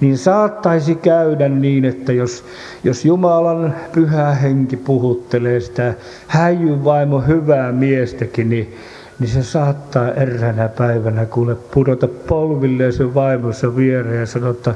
Niin 0.00 0.18
saattaisi 0.18 0.94
käydä 0.94 1.48
niin, 1.48 1.84
että 1.84 2.12
jos, 2.12 2.44
jos 2.84 3.04
Jumalan 3.04 3.74
pyhä 3.92 4.34
henki 4.34 4.76
puhuttelee 4.76 5.60
sitä 5.60 5.94
häijyn 6.26 6.84
vaimo 6.84 7.20
hyvää 7.20 7.72
miestäkin, 7.72 8.48
niin, 8.48 8.74
niin 9.18 9.30
se 9.30 9.42
saattaa 9.42 10.12
eräänä 10.12 10.68
päivänä 10.68 11.26
kuule 11.26 11.54
pudota 11.54 12.08
polvilleen 12.08 12.92
sen 12.92 13.14
vaimonsa 13.14 13.76
viereen 13.76 14.20
ja 14.20 14.26
sanoa, 14.26 14.50
että 14.50 14.74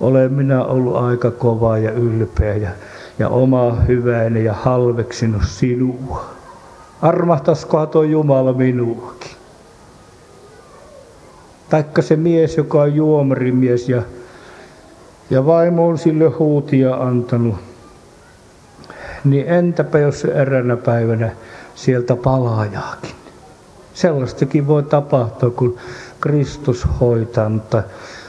olen 0.00 0.32
minä 0.32 0.64
ollut 0.64 0.96
aika 0.96 1.30
kova 1.30 1.78
ja 1.78 1.90
ylpeä 1.90 2.54
ja 2.54 2.70
ja 3.18 3.28
oma 3.28 3.72
hyväinen 3.88 4.44
ja 4.44 4.52
halveksinut 4.52 5.42
sinua. 5.46 6.30
Armahtaskohan 7.02 7.88
tuo 7.88 8.02
Jumala 8.02 8.52
minuakin. 8.52 9.30
Taikka 11.70 12.02
se 12.02 12.16
mies, 12.16 12.56
joka 12.56 12.82
on 12.82 12.94
juomarimies 12.94 13.88
ja, 13.88 14.02
ja 15.30 15.46
vaimo 15.46 15.88
on 15.88 15.98
sille 15.98 16.24
huutia 16.24 16.94
antanut. 16.94 17.56
Niin 19.24 19.48
entäpä 19.48 19.98
jos 19.98 20.20
se 20.20 20.28
eräänä 20.28 20.76
päivänä 20.76 21.30
sieltä 21.74 22.16
palaajaakin. 22.16 23.17
Sellaistakin 23.98 24.66
voi 24.66 24.82
tapahtua, 24.82 25.50
kun 25.50 25.76
Kristus 26.20 26.86
hoitaa, 27.00 27.48
mutta 27.48 27.82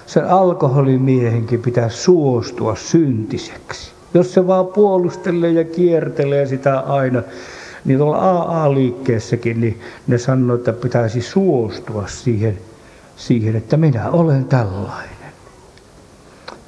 sen 0.06 0.26
alkoholimiehenkin 0.30 1.62
pitää 1.62 1.90
suostua 1.90 2.76
syntiseksi. 2.76 3.92
Jos 4.14 4.34
se 4.34 4.48
vaan 4.48 4.68
puolustelee 4.68 5.52
ja 5.52 5.64
kiertelee 5.64 6.46
sitä 6.46 6.80
aina, 6.80 7.22
niin 7.86 8.00
tuolla 8.00 8.18
AA-liikkeessäkin 8.18 9.62
niin 9.62 9.82
ne 10.08 10.18
sanoo, 10.18 10.56
että 10.56 10.74
pitäisi 10.74 11.22
suostua 11.22 12.08
siihen, 12.08 12.58
siihen, 13.16 13.56
että 13.56 13.78
minä 13.78 14.10
olen 14.10 14.46
tällainen. 14.46 15.34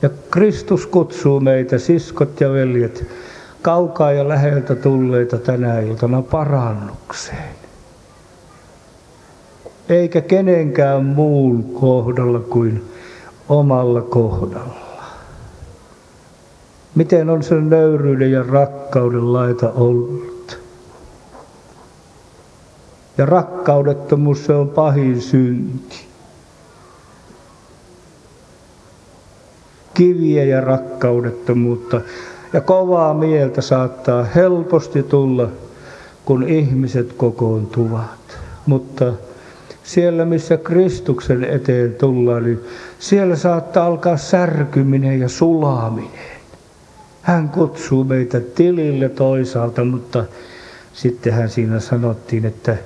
Ja 0.01 0.09
Kristus 0.31 0.85
kutsuu 0.85 1.39
meitä, 1.39 1.77
siskot 1.77 2.41
ja 2.41 2.53
veljet, 2.53 3.07
kaukaa 3.61 4.11
ja 4.11 4.27
läheltä 4.29 4.75
tulleita 4.75 5.37
tänä 5.37 5.79
iltana 5.79 6.21
parannukseen. 6.21 7.60
Eikä 9.91 10.21
kenenkään 10.21 11.05
muun 11.05 11.63
kohdalla 11.63 12.39
kuin 12.39 12.83
omalla 13.49 14.01
kohdalla. 14.01 15.01
Miten 16.95 17.29
on 17.29 17.43
sen 17.43 17.69
nöyryyden 17.69 18.31
ja 18.31 18.43
rakkauden 18.43 19.33
laita 19.33 19.71
ollut? 19.71 20.59
Ja 23.17 23.25
rakkaudettomuus 23.25 24.45
se 24.45 24.53
on 24.53 24.69
pahin 24.69 25.21
synti. 25.21 26.11
kiviä 29.93 30.43
ja 30.43 30.61
rakkaudettomuutta. 30.61 32.01
Ja 32.53 32.61
kovaa 32.61 33.13
mieltä 33.13 33.61
saattaa 33.61 34.23
helposti 34.23 35.03
tulla, 35.03 35.47
kun 36.25 36.43
ihmiset 36.43 37.13
kokoontuvat. 37.13 38.39
Mutta 38.65 39.13
siellä, 39.83 40.25
missä 40.25 40.57
Kristuksen 40.57 41.43
eteen 41.43 41.93
tullaan, 41.95 42.43
niin 42.43 42.59
siellä 42.99 43.35
saattaa 43.35 43.85
alkaa 43.85 44.17
särkyminen 44.17 45.19
ja 45.19 45.29
sulaaminen. 45.29 46.31
Hän 47.21 47.49
kutsuu 47.49 48.03
meitä 48.03 48.39
tilille 48.39 49.09
toisaalta, 49.09 49.85
mutta 49.85 50.25
sittenhän 50.93 51.49
siinä 51.49 51.79
sanottiin, 51.79 52.45
että 52.45 52.77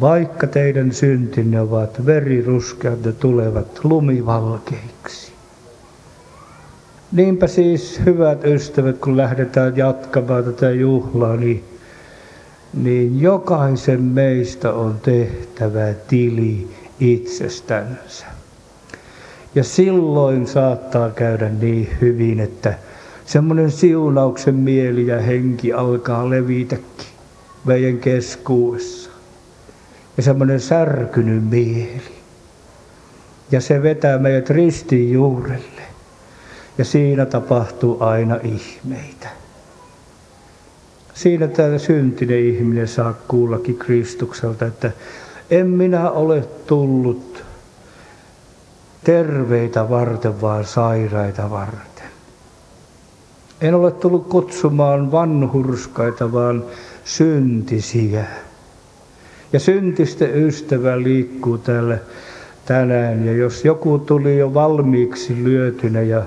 vaikka 0.00 0.46
teidän 0.46 0.92
syntinne 0.92 1.60
ovat 1.60 2.06
veriruskeat, 2.06 3.04
ne 3.04 3.12
tulevat 3.12 3.84
lumivalkeiksi. 3.84 5.32
Niinpä 7.12 7.46
siis, 7.46 8.00
hyvät 8.06 8.44
ystävät, 8.44 8.98
kun 8.98 9.16
lähdetään 9.16 9.76
jatkamaan 9.76 10.44
tätä 10.44 10.70
juhlaa, 10.70 11.36
niin, 11.36 11.64
niin 12.74 13.20
jokaisen 13.20 14.02
meistä 14.02 14.72
on 14.72 15.00
tehtävä 15.02 15.92
tili 16.08 16.68
itsestänsä. 17.00 18.26
Ja 19.54 19.64
silloin 19.64 20.46
saattaa 20.46 21.10
käydä 21.10 21.48
niin 21.48 21.88
hyvin, 22.00 22.40
että 22.40 22.74
semmoinen 23.26 23.70
siunauksen 23.70 24.54
mieli 24.54 25.06
ja 25.06 25.20
henki 25.20 25.72
alkaa 25.72 26.30
levitäkin 26.30 27.06
meidän 27.64 27.98
keskuudessa. 27.98 29.10
Ja 30.16 30.22
semmoinen 30.22 30.60
särkynyt 30.60 31.50
mieli. 31.50 32.16
Ja 33.50 33.60
se 33.60 33.82
vetää 33.82 34.18
meidät 34.18 34.50
ristiin 34.50 35.12
juurelle. 35.12 35.82
Ja 36.78 36.84
siinä 36.84 37.26
tapahtuu 37.26 37.96
aina 38.00 38.38
ihmeitä. 38.42 39.28
Siinä 41.16 41.48
tämä 41.48 41.78
syntinen 41.78 42.38
ihminen 42.38 42.88
saa 42.88 43.14
kuullakin 43.28 43.76
Kristukselta, 43.76 44.66
että 44.66 44.90
en 45.50 45.66
minä 45.66 46.10
ole 46.10 46.48
tullut 46.66 47.44
terveitä 49.04 49.90
varten, 49.90 50.40
vaan 50.40 50.64
sairaita 50.64 51.50
varten. 51.50 52.06
En 53.60 53.74
ole 53.74 53.90
tullut 53.90 54.28
kutsumaan 54.28 55.12
vanhurskaita, 55.12 56.32
vaan 56.32 56.64
syntisiä. 57.04 58.24
Ja 59.52 59.60
syntisten 59.60 60.44
ystävä 60.44 61.02
liikkuu 61.02 61.58
täällä 61.58 61.98
tänään. 62.64 63.26
Ja 63.26 63.32
jos 63.32 63.64
joku 63.64 63.98
tuli 63.98 64.38
jo 64.38 64.54
valmiiksi 64.54 65.44
lyötynä 65.44 66.02
ja 66.02 66.22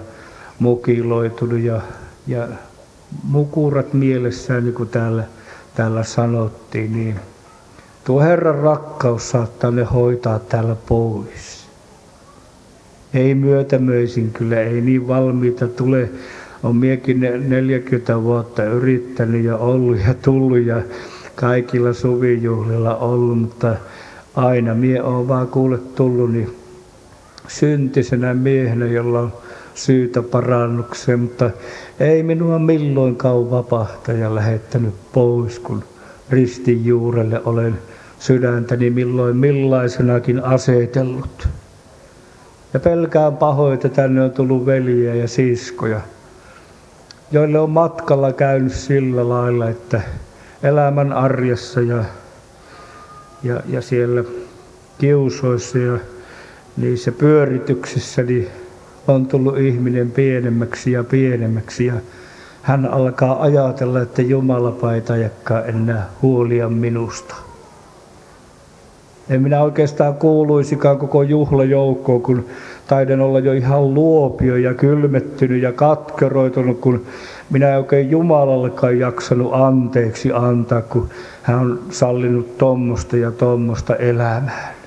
mukiloitunut 0.60 1.60
ja, 1.60 1.82
ja 2.28 2.48
mukurat 3.24 3.94
mielessään, 3.94 4.64
niin 4.64 4.74
kuin 4.74 4.90
täällä, 4.90 5.24
täällä 5.76 6.04
sanottiin, 6.04 6.94
niin 6.94 7.16
tuo 8.04 8.22
Herran 8.22 8.60
rakkaus 8.60 9.30
saattaa 9.30 9.72
ne 9.72 9.84
hoitaa 9.84 10.40
täällä 10.40 10.76
pois. 10.88 11.70
Ei 13.14 13.36
myötämöisin 13.36 14.32
kyllä, 14.32 14.62
ei 14.62 14.82
niin 14.82 15.08
valmiita 15.08 15.68
tule. 15.68 16.10
On 16.64 16.76
miekin 16.76 17.20
40 17.20 18.24
vuotta 18.24 18.64
yrittänyt 18.64 19.44
ja 19.44 19.58
ollut 19.58 19.98
ja 20.08 20.14
tullut 20.14 20.66
ja 20.66 20.82
kaikilla 21.36 21.94
suvijuhlilla 21.94 22.96
ollut, 22.96 23.40
mutta 23.40 23.76
aina 24.36 24.74
mie 24.74 25.04
on 25.04 25.28
vaan 25.28 25.48
kuule 25.48 25.78
tullut 25.78 26.32
niin 26.32 26.56
syntisenä 27.48 28.34
miehenä, 28.34 28.86
jolla 28.86 29.20
on 29.20 29.34
syytä 29.80 30.22
parannukseen, 30.22 31.20
mutta 31.20 31.52
ei 32.00 32.24
minua 32.24 32.60
milloinkaan 32.60 33.52
vapahtaja 33.52 34.36
lähettänyt 34.36 34.94
pois, 35.14 35.60
kun 35.60 35.84
ristin 36.30 36.86
juurelle 36.86 37.42
olen 37.46 37.80
sydäntäni 38.20 38.90
milloin 38.90 39.38
millaisenakin 39.38 40.44
asetellut. 40.44 41.48
Ja 42.74 42.80
pelkään 42.80 43.38
pahoin, 43.38 43.74
että 43.74 43.90
tänne 43.90 44.22
on 44.22 44.32
tullut 44.32 44.66
veliä 44.66 45.16
ja 45.16 45.28
siskoja, 45.28 46.02
joille 47.32 47.60
on 47.60 47.70
matkalla 47.70 48.34
käynyt 48.34 48.74
sillä 48.74 49.30
lailla, 49.30 49.70
että 49.70 50.02
elämän 50.64 51.14
arjessa 51.14 51.82
ja, 51.82 52.04
ja, 53.44 53.62
ja 53.68 53.82
siellä 53.82 54.24
kiusoissa 54.98 55.78
ja 55.78 55.98
niissä 56.78 57.12
pyörityksissä 57.12 58.24
niin 58.24 58.48
on 59.10 59.26
tullut 59.26 59.58
ihminen 59.58 60.12
pienemmäksi 60.12 60.92
ja 60.92 61.04
pienemmäksi 61.04 61.86
ja 61.86 61.94
hän 62.62 62.86
alkaa 62.86 63.42
ajatella, 63.42 64.02
että 64.02 64.22
Jumala 64.22 64.72
paita 64.72 65.14
enää 65.66 66.10
huolia 66.22 66.70
minusta. 66.70 67.36
En 69.30 69.42
minä 69.42 69.62
oikeastaan 69.62 70.14
kuuluisikaan 70.14 70.98
koko 70.98 71.24
juhlajoukkoon, 71.24 72.22
kun 72.22 72.46
taiden 72.88 73.22
olla 73.22 73.40
jo 73.40 73.54
ihan 73.54 73.94
luopio 73.94 74.56
ja 74.56 74.74
kylmettynyt 74.74 75.62
ja 75.62 75.72
katkeroitunut, 75.72 76.80
kun 76.80 77.06
minä 77.50 77.70
en 77.70 77.78
oikein 77.78 78.12
Jumalallekaan 78.12 79.00
jaksanut 79.00 79.54
anteeksi 79.54 80.32
antaa, 80.34 80.82
kun 80.82 81.10
hän 81.42 81.60
on 81.60 81.80
sallinut 81.90 82.58
tuommoista 82.58 83.18
ja 83.18 83.32
tuommoista 83.32 83.96
elämää. 83.96 84.79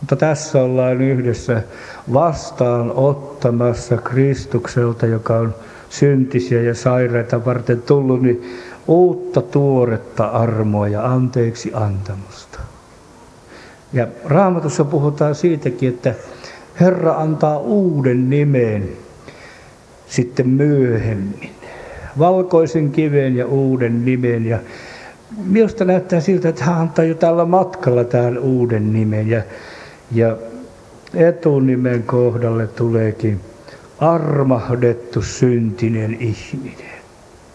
Mutta 0.00 0.16
tässä 0.16 0.62
ollaan 0.62 1.02
yhdessä 1.02 1.62
vastaan 2.12 2.92
ottamassa 2.92 3.96
Kristukselta, 3.96 5.06
joka 5.06 5.36
on 5.36 5.54
syntisiä 5.88 6.62
ja 6.62 6.74
sairaita 6.74 7.44
varten 7.44 7.82
tullut, 7.82 8.22
niin 8.22 8.42
uutta 8.88 9.42
tuoretta 9.42 10.24
armoa 10.24 10.88
ja 10.88 11.06
anteeksi 11.06 11.70
antamusta. 11.74 12.60
Ja 13.92 14.06
raamatussa 14.24 14.84
puhutaan 14.84 15.34
siitäkin, 15.34 15.88
että 15.88 16.14
Herra 16.80 17.14
antaa 17.14 17.58
uuden 17.58 18.30
nimen 18.30 18.88
sitten 20.06 20.48
myöhemmin. 20.48 21.50
Valkoisen 22.18 22.90
kiven 22.90 23.36
ja 23.36 23.46
uuden 23.46 24.04
nimen. 24.04 24.46
Ja 24.46 24.58
minusta 25.44 25.84
näyttää 25.84 26.20
siltä, 26.20 26.48
että 26.48 26.64
hän 26.64 26.76
antaa 26.76 27.04
jo 27.04 27.14
tällä 27.14 27.44
matkalla 27.44 28.04
tämän 28.04 28.38
uuden 28.38 28.92
nimen. 28.92 29.28
Ja, 29.28 29.42
ja 30.12 30.36
etunimen 31.14 32.02
kohdalle 32.02 32.66
tuleekin 32.66 33.40
armahdettu 33.98 35.22
syntinen 35.22 36.16
ihminen. 36.20 37.00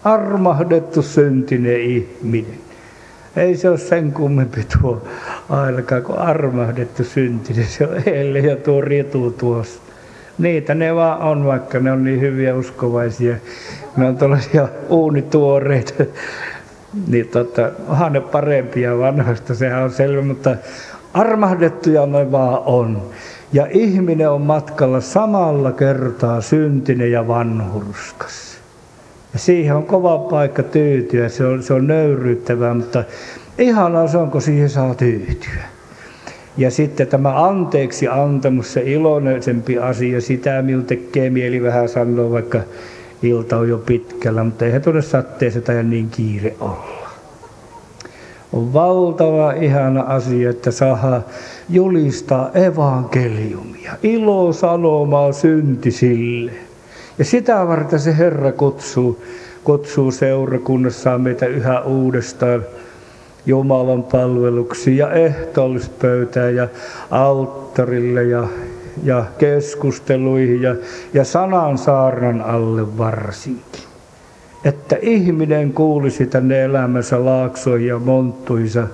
Armahdettu 0.04 1.02
syntinen 1.02 1.82
ihminen. 1.82 2.60
Ei 3.36 3.58
se 3.58 3.70
ole 3.70 3.78
sen 3.78 4.12
kummempi 4.12 4.66
tuo 4.82 5.08
ainakaan 5.50 6.04
kuin 6.04 6.18
armahdettu 6.18 7.04
syntinen. 7.04 7.66
Se 7.66 7.88
on 7.88 8.02
eilen 8.06 8.46
ja 8.46 8.56
tuo 8.56 8.82
rietu 8.82 9.32
tuossa. 9.32 9.82
Niitä 10.38 10.76
ne 10.76 10.96
vaan 10.96 11.22
on, 11.22 11.46
vaikka 11.46 11.80
ne 11.80 11.92
on 11.92 12.04
niin 12.04 12.22
hyviä 12.22 12.56
uskovaisia. 12.56 13.36
Ne 13.98 14.08
on 14.08 14.18
tällaisia 14.18 14.68
uunituoreita. 14.90 16.04
niin 17.08 17.28
tota, 17.28 17.72
onhan 17.88 18.14
ne 18.14 18.22
parempia 18.22 18.98
vanhoista, 18.98 19.56
sehän 19.56 19.84
on 19.84 19.92
selvä, 19.92 20.22
mutta 20.22 20.56
armahdettuja 21.16 22.06
ne 22.06 22.32
vaan 22.32 22.62
on. 22.66 23.02
Ja 23.54 23.68
ihminen 23.70 24.30
on 24.30 24.42
matkalla 24.42 25.02
samalla 25.02 25.72
kertaa 25.72 26.42
syntinen 26.42 27.12
ja 27.12 27.28
vanhurskas. 27.28 28.58
Ja 29.34 29.40
siihen 29.40 29.76
on 29.76 29.86
kova 29.86 30.18
paikka 30.18 30.64
tyytyä, 30.64 31.30
se 31.30 31.46
on, 31.46 31.64
se 31.64 31.74
on 31.74 31.88
nöyryyttävää, 31.88 32.74
mutta 32.74 33.04
ihanaa 33.58 34.08
se 34.08 34.18
on, 34.18 34.32
kun 34.32 34.42
siihen 34.42 34.70
saa 34.70 34.96
tyytyä. 34.96 35.64
Ja 36.58 36.72
sitten 36.72 37.08
tämä 37.08 37.46
anteeksi 37.48 38.08
antamus, 38.08 38.74
se 38.74 38.82
iloisempi 38.82 39.78
asia, 39.78 40.22
sitä 40.22 40.62
minun 40.62 40.86
tekee 40.86 41.30
mieli 41.30 41.64
vähän 41.64 41.90
sanoa, 41.90 42.32
vaikka 42.32 42.60
ilta 43.24 43.58
on 43.58 43.70
jo 43.70 43.78
pitkällä, 43.78 44.44
mutta 44.44 44.66
eihän 44.66 44.82
tuonne 44.82 45.02
satteessa 45.02 45.62
tai 45.62 45.84
niin 45.84 46.10
kiire 46.10 46.56
olla. 46.60 47.05
On 48.56 48.74
valtava 48.74 49.52
ihana 49.52 50.02
asia, 50.02 50.50
että 50.50 50.72
saa 50.72 51.22
julistaa 51.70 52.52
evankeliumia, 52.54 53.94
ilo 54.04 54.54
sanomaa 54.54 55.32
syntisille. 55.32 56.52
Ja 57.20 57.26
sitä 57.26 57.68
varten 57.68 58.00
se 58.00 58.18
Herra 58.18 58.52
kutsuu, 58.52 59.22
kutsuu 59.64 60.12
seurakunnassaan 60.12 61.22
meitä 61.22 61.46
yhä 61.46 61.82
uudestaan 61.82 62.64
Jumalan 63.46 64.04
palveluksi 64.04 64.98
ja 64.98 65.12
ehtoollispöytään 65.12 66.56
ja 66.56 66.68
alttarille 67.12 68.24
ja, 68.24 68.48
ja 69.04 69.26
keskusteluihin 69.38 70.62
ja, 70.62 70.76
ja 71.14 71.24
sanan 71.24 71.78
saarnan 71.78 72.42
alle 72.42 72.98
varsinkin. 72.98 73.95
Että 74.66 74.98
ihminen 75.02 75.74
kuulisi 75.74 76.26
tänne 76.26 76.64
elämänsä 76.64 77.26
laaksoihin 77.26 77.88
ja 77.88 78.00
monttuisa 78.00 78.88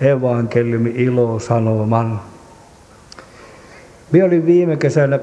evankeliumi 0.00 0.92
ilo 0.96 1.38
sanoman. 1.38 2.20
Minä 4.12 4.24
olin 4.24 4.46
viime 4.46 4.76
kesänä 4.76 5.18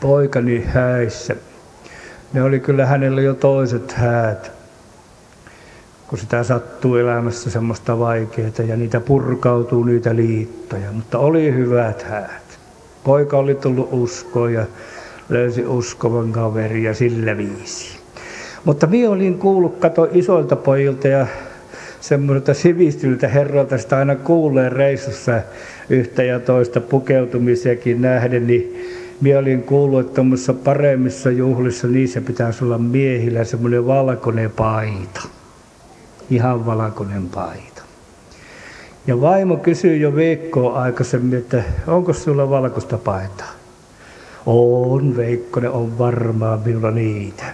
poikani 0.00 0.64
häissä. 0.64 1.36
Ne 2.32 2.42
oli 2.42 2.60
kyllä 2.60 2.86
hänellä 2.86 3.20
jo 3.20 3.34
toiset 3.34 3.92
häät, 3.92 4.52
kun 6.08 6.18
sitä 6.18 6.42
sattuu 6.42 6.96
elämässä 6.96 7.50
semmoista 7.50 7.98
vaikeaa 7.98 8.50
ja 8.66 8.76
niitä 8.76 9.00
purkautuu 9.00 9.84
niitä 9.84 10.16
liittoja, 10.16 10.92
mutta 10.92 11.18
oli 11.18 11.54
hyvät 11.54 12.02
häät. 12.02 12.58
Poika 13.04 13.36
oli 13.36 13.54
tullut 13.54 13.88
uskoon 13.92 14.52
ja 14.52 14.66
löysi 15.28 15.66
uskovan 15.66 16.32
kaveri 16.32 16.84
ja 16.84 16.94
sillä 16.94 17.36
viisi. 17.36 17.97
Mutta 18.68 18.86
minä 18.86 19.10
olin 19.10 19.38
kuullut, 19.38 19.78
kato 19.78 20.08
isoilta 20.12 20.56
pojilta 20.56 21.08
ja 21.08 21.26
semmoiselta 22.00 22.54
sivistyiltä 22.54 23.28
herroilta 23.28 23.78
sitä 23.78 23.96
aina 23.96 24.16
kuulee 24.16 24.68
reissussa 24.68 25.40
yhtä 25.90 26.22
ja 26.22 26.40
toista 26.40 26.80
pukeutumisiakin 26.80 28.02
nähden, 28.02 28.46
niin 28.46 28.84
minä 29.20 29.38
olin 29.38 29.62
kuullut, 29.62 30.00
että 30.00 30.14
tuommoisissa 30.14 30.54
paremmissa 30.54 31.30
juhlissa 31.30 31.86
niissä 31.86 32.20
pitäisi 32.20 32.64
olla 32.64 32.78
miehillä 32.78 33.44
semmoinen 33.44 33.86
valkoinen 33.86 34.50
paita. 34.50 35.20
Ihan 36.30 36.66
valkoinen 36.66 37.28
paita. 37.28 37.82
Ja 39.06 39.20
vaimo 39.20 39.56
kysyi 39.56 40.00
jo 40.00 40.16
viikkoa 40.16 40.82
aikaisemmin, 40.82 41.38
että 41.38 41.62
onko 41.86 42.12
sulla 42.12 42.50
valkoista 42.50 42.98
paitaa? 42.98 43.52
On, 44.46 45.16
Veikkonen, 45.16 45.70
on 45.70 45.98
varmaan 45.98 46.60
minulla 46.64 46.90
niitä. 46.90 47.44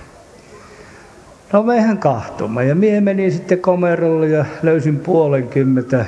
No 1.54 1.62
mehän 1.62 1.98
kahtomaan 1.98 2.68
ja 2.68 2.74
mie 2.74 3.00
menin 3.00 3.32
sitten 3.32 3.58
komerolle 3.58 4.28
ja 4.28 4.44
löysin 4.62 4.96
puolenkymmentä 4.96 6.04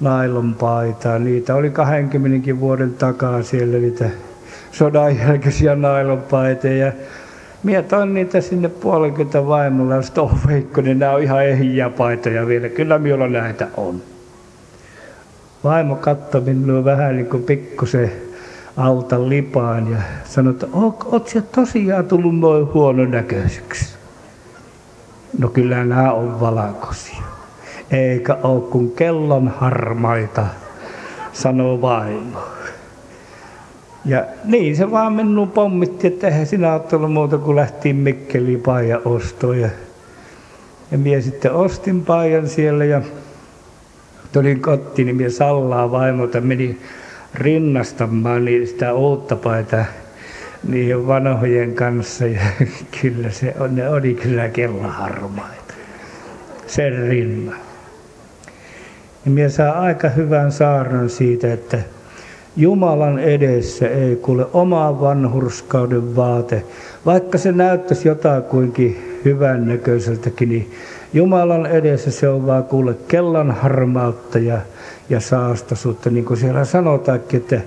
nailon 0.00 0.54
paitaa. 0.54 1.18
Niitä 1.18 1.54
oli 1.54 1.70
20 1.70 2.60
vuoden 2.60 2.94
takaa 2.94 3.42
siellä 3.42 3.78
niitä 3.78 4.10
sodan 4.72 5.18
jälkeisiä 5.18 5.74
nailonpaiteja. 5.74 6.92
Mie 7.62 7.82
toin 7.82 8.14
niitä 8.14 8.40
sinne 8.40 8.68
puolenkymmentä 8.68 9.46
vaimolla 9.46 9.94
ja 9.94 10.02
sitten 10.02 10.24
oh 10.24 10.32
niin 10.82 10.98
nämä 10.98 11.12
on 11.12 11.22
ihan 11.22 11.46
ehjiä 11.46 11.90
paitoja 11.90 12.46
vielä. 12.46 12.68
Kyllä 12.68 12.98
minulla 12.98 13.28
näitä 13.28 13.68
on. 13.76 14.02
Vaimo 15.64 15.96
katsoi 15.96 16.40
minua 16.40 16.84
vähän 16.84 17.16
niin 17.16 17.26
kuin 17.26 17.42
pikkusen 17.42 18.12
alta 18.76 19.28
lipaan 19.28 19.90
ja 19.90 19.98
sanoi, 20.24 20.50
että 20.50 20.66
oot 20.72 21.28
sä 21.28 21.40
tosiaan 21.40 22.04
tullut 22.04 22.38
noin 22.38 22.66
huononäköiseksi? 22.74 24.05
No 25.38 25.48
kyllä 25.48 25.84
nämä 25.84 26.12
on 26.12 26.40
valkoisia. 26.40 27.22
Eikä 27.90 28.34
ole 28.42 28.60
kuin 28.60 28.92
kellon 28.92 29.48
harmaita, 29.48 30.46
sanoo 31.32 31.80
vaimo. 31.80 32.38
Ja 34.04 34.24
niin 34.44 34.76
se 34.76 34.90
vaan 34.90 35.12
minun 35.12 35.50
pommitti, 35.50 36.06
että 36.06 36.28
eihän 36.28 36.46
sinä 36.46 36.80
ole 36.92 37.08
muuta 37.08 37.38
kuin 37.38 37.56
lähti 37.56 37.92
Mikkeliin 37.92 38.60
paijan 38.60 39.00
ostoon. 39.04 39.60
Ja, 39.60 39.68
ja 40.90 40.98
minä 40.98 41.20
sitten 41.20 41.52
ostin 41.52 42.04
paijan 42.04 42.48
siellä 42.48 42.84
ja 42.84 43.02
tulin 44.32 44.62
kotiin, 44.62 45.06
niin 45.06 45.16
minä 45.16 45.30
sallaa 45.30 45.90
vaimolta 45.90 46.40
meni 46.40 46.80
rinnastamaan 47.34 48.44
niin 48.44 48.66
sitä 48.66 48.92
uutta 48.92 49.36
paitaa 49.36 49.84
niihin 50.68 51.06
vanhojen 51.06 51.74
kanssa. 51.74 52.26
Ja 52.26 52.40
kyllä 53.00 53.30
se 53.30 53.54
ne 53.68 53.88
oli 53.88 54.14
kyllä 54.14 54.48
kellaharmaita. 54.48 55.74
Sen 56.66 57.08
rinnan. 57.08 57.56
Ja 59.24 59.30
minä 59.30 59.48
saa 59.48 59.80
aika 59.80 60.08
hyvän 60.08 60.52
saarnan 60.52 61.10
siitä, 61.10 61.52
että 61.52 61.78
Jumalan 62.56 63.18
edessä 63.18 63.88
ei 63.88 64.16
kuule 64.16 64.46
oma 64.52 65.00
vanhurskauden 65.00 66.16
vaate, 66.16 66.62
vaikka 67.06 67.38
se 67.38 67.52
näyttäisi 67.52 68.08
jotakuinkin 68.08 69.20
hyvän 69.24 69.66
näköiseltäkin, 69.66 70.48
niin 70.48 70.70
Jumalan 71.12 71.66
edessä 71.66 72.10
se 72.10 72.28
on 72.28 72.46
vaan 72.46 72.64
kuule 72.64 72.94
kellan 73.08 73.50
harmautta 73.50 74.38
ja, 74.38 74.58
ja 75.08 75.20
saastaisuutta, 75.20 76.10
niin 76.10 76.24
kuin 76.24 76.36
siellä 76.36 76.64
sanotaankin, 76.64 77.40
että 77.40 77.60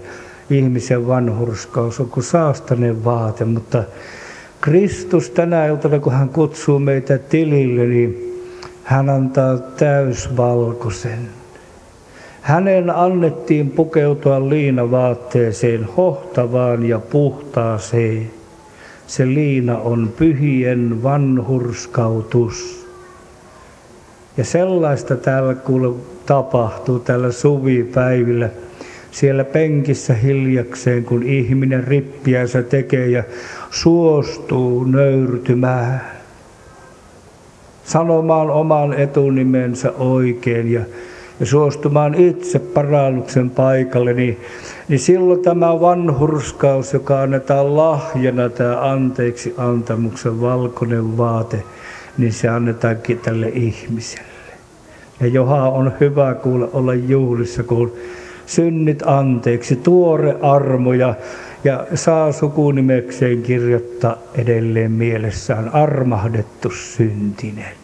ihmisen 0.49 1.07
vanhurskaus 1.07 1.99
on 1.99 2.09
kuin 2.09 2.23
saastainen 2.23 3.05
vaate, 3.05 3.45
mutta 3.45 3.83
Kristus 4.61 5.29
tänä 5.29 5.65
iltana, 5.65 5.99
kun 5.99 6.13
hän 6.13 6.29
kutsuu 6.29 6.79
meitä 6.79 7.17
tilille, 7.17 7.85
niin 7.85 8.41
hän 8.83 9.09
antaa 9.09 9.57
täysvalkoisen 9.57 11.39
hänen 12.49 12.89
annettiin 12.89 13.71
pukeutua 13.71 14.49
liinavaatteeseen 14.49 15.83
hohtavaan 15.97 16.85
ja 16.85 16.99
puhtaaseen. 16.99 18.31
Se 19.07 19.25
liina 19.25 19.77
on 19.77 20.13
pyhien 20.17 21.03
vanhurskautus. 21.03 22.87
Ja 24.37 24.43
sellaista 24.43 25.15
täällä 25.15 25.55
kuule 25.55 25.95
tapahtuu 26.25 26.99
tällä 26.99 27.31
suvipäivillä. 27.31 28.49
Siellä 29.11 29.43
penkissä 29.43 30.13
hiljakseen, 30.13 31.03
kun 31.03 31.23
ihminen 31.23 31.83
rippiänsä 31.83 32.63
tekee 32.63 33.07
ja 33.07 33.23
suostuu 33.69 34.83
nöyrtymään 34.83 36.01
sanomaan 37.83 38.49
oman 38.49 38.93
etunimensä 38.93 39.91
oikein 39.91 40.71
ja 40.71 40.81
ja 41.39 41.45
suostumaan 41.45 42.15
itse 42.15 42.59
parannuksen 42.59 43.49
paikalle, 43.49 44.13
niin, 44.13 44.39
niin 44.87 44.99
silloin 44.99 45.41
tämä 45.41 45.79
vanhurskaus, 45.79 46.93
joka 46.93 47.21
annetaan 47.21 47.77
lahjana, 47.77 48.49
tämä 48.49 48.91
anteeksi 48.91 49.53
antamuksen 49.57 50.41
valkoinen 50.41 51.17
vaate, 51.17 51.63
niin 52.17 52.33
se 52.33 52.47
annetaankin 52.47 53.19
tälle 53.19 53.49
ihmiselle. 53.49 54.29
Ja 55.19 55.27
joha 55.27 55.69
on 55.69 55.93
hyvä 55.99 56.33
kuulla 56.33 56.69
olla 56.73 56.93
juhlissa, 56.93 57.63
kun 57.63 57.93
synnit 58.49 59.03
anteeksi, 59.05 59.75
tuore 59.75 60.35
armo 60.41 60.93
ja, 60.93 61.15
ja 61.63 61.87
saa 61.95 62.31
sukunimekseen 62.31 63.41
kirjoittaa 63.41 64.17
edelleen 64.35 64.91
mielessään 64.91 65.69
armahdettu 65.69 66.69
syntinen 66.69 67.79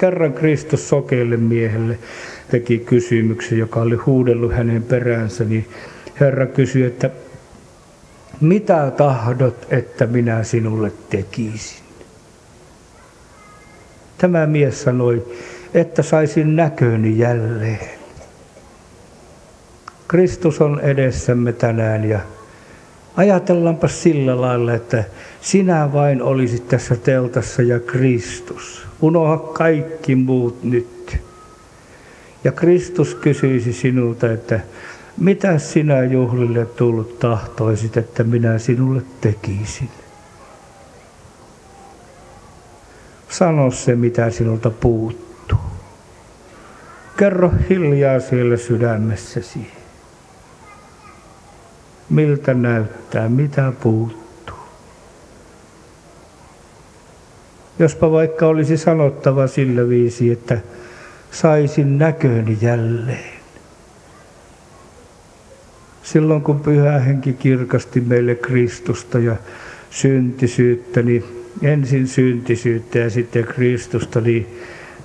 kerran 0.00 0.32
Kristus 0.32 0.88
sokeille 0.88 1.36
miehelle 1.36 1.98
teki 2.50 2.78
kysymyksen, 2.78 3.58
joka 3.58 3.80
oli 3.80 3.96
huudellut 3.96 4.52
hänen 4.52 4.82
peränsä, 4.82 5.44
niin 5.44 5.66
Herra 6.20 6.46
kysyi, 6.46 6.82
että 6.82 7.10
mitä 8.40 8.92
tahdot, 8.96 9.66
että 9.70 10.06
minä 10.06 10.42
sinulle 10.42 10.92
tekisin? 11.10 11.84
Tämä 14.18 14.46
mies 14.46 14.82
sanoi, 14.82 15.26
että 15.74 16.02
saisin 16.02 16.56
näköni 16.56 17.18
jälleen. 17.18 17.99
Kristus 20.10 20.60
on 20.60 20.80
edessämme 20.80 21.52
tänään 21.52 22.04
ja 22.04 22.20
ajatellaanpa 23.16 23.88
sillä 23.88 24.40
lailla, 24.40 24.74
että 24.74 25.04
sinä 25.40 25.92
vain 25.92 26.22
olisit 26.22 26.68
tässä 26.68 26.96
teltassa 26.96 27.62
ja 27.62 27.80
Kristus. 27.80 28.86
Unoha 29.00 29.38
kaikki 29.38 30.14
muut 30.14 30.64
nyt. 30.64 31.16
Ja 32.44 32.52
Kristus 32.52 33.14
kysyisi 33.14 33.72
sinulta, 33.72 34.32
että 34.32 34.60
mitä 35.18 35.58
sinä 35.58 36.04
juhlille 36.04 36.66
tullut 36.66 37.18
tahtoisit, 37.18 37.96
että 37.96 38.24
minä 38.24 38.58
sinulle 38.58 39.02
tekisin? 39.20 39.90
Sano 43.28 43.70
se, 43.70 43.94
mitä 43.94 44.30
sinulta 44.30 44.70
puuttuu. 44.70 45.58
Kerro 47.16 47.52
hiljaa 47.68 48.20
siellä 48.20 48.56
sydämessäsi. 48.56 49.79
Miltä 52.10 52.54
näyttää, 52.54 53.28
mitä 53.28 53.72
puuttuu? 53.82 54.56
Jospa 57.78 58.10
vaikka 58.10 58.46
olisi 58.46 58.76
sanottava 58.76 59.46
sillä 59.46 59.88
viisi, 59.88 60.32
että 60.32 60.60
saisin 61.30 61.98
näköni 61.98 62.58
jälleen. 62.60 63.40
Silloin 66.02 66.42
kun 66.42 66.60
pyhä 66.60 66.98
henki 66.98 67.32
kirkasti 67.32 68.00
meille 68.00 68.34
Kristusta 68.34 69.18
ja 69.18 69.36
syntisyyttä, 69.90 71.02
niin 71.02 71.24
ensin 71.62 72.08
syntisyyttä 72.08 72.98
ja 72.98 73.10
sitten 73.10 73.44
Kristusta, 73.44 74.20
niin 74.20 74.58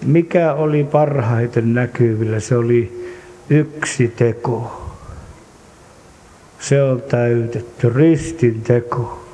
mikä 0.06 0.54
oli 0.54 0.84
parhaiten 0.84 1.74
näkyvillä? 1.74 2.40
Se 2.40 2.58
oli 2.58 3.10
yksi 3.50 4.08
teko. 4.08 4.85
Se 6.60 6.84
on 6.84 7.02
täytetty, 7.02 7.90
ristin 7.90 8.62
teko. 8.62 9.26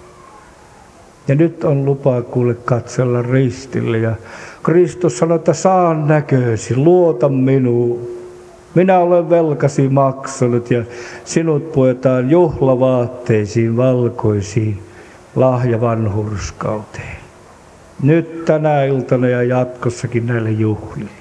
Ja 1.28 1.36
nyt 1.36 1.64
on 1.64 1.86
lupa 1.86 2.22
kuule 2.22 2.54
katsella 2.54 3.22
ristille. 3.22 3.98
Ja 3.98 4.16
Kristus 4.64 5.18
sanoi, 5.18 5.36
että 5.36 5.54
saan 5.54 6.08
näköisi, 6.08 6.76
luota 6.76 7.30
minuun. 7.30 8.08
Minä 8.76 9.00
olen 9.00 9.30
velkasi 9.30 9.90
maksanut 9.90 10.72
ja 10.72 10.84
sinut 11.26 11.72
puetaan 11.72 12.30
juhlavaatteisiin 12.30 13.78
valkoisiin 13.78 14.82
lahja 15.36 15.82
vanhurskauteen. 15.82 17.18
Nyt 18.04 18.46
tänä 18.46 18.84
iltana 18.84 19.28
ja 19.28 19.44
jatkossakin 19.44 20.26
näille 20.26 20.52
juhlille. 20.52 21.21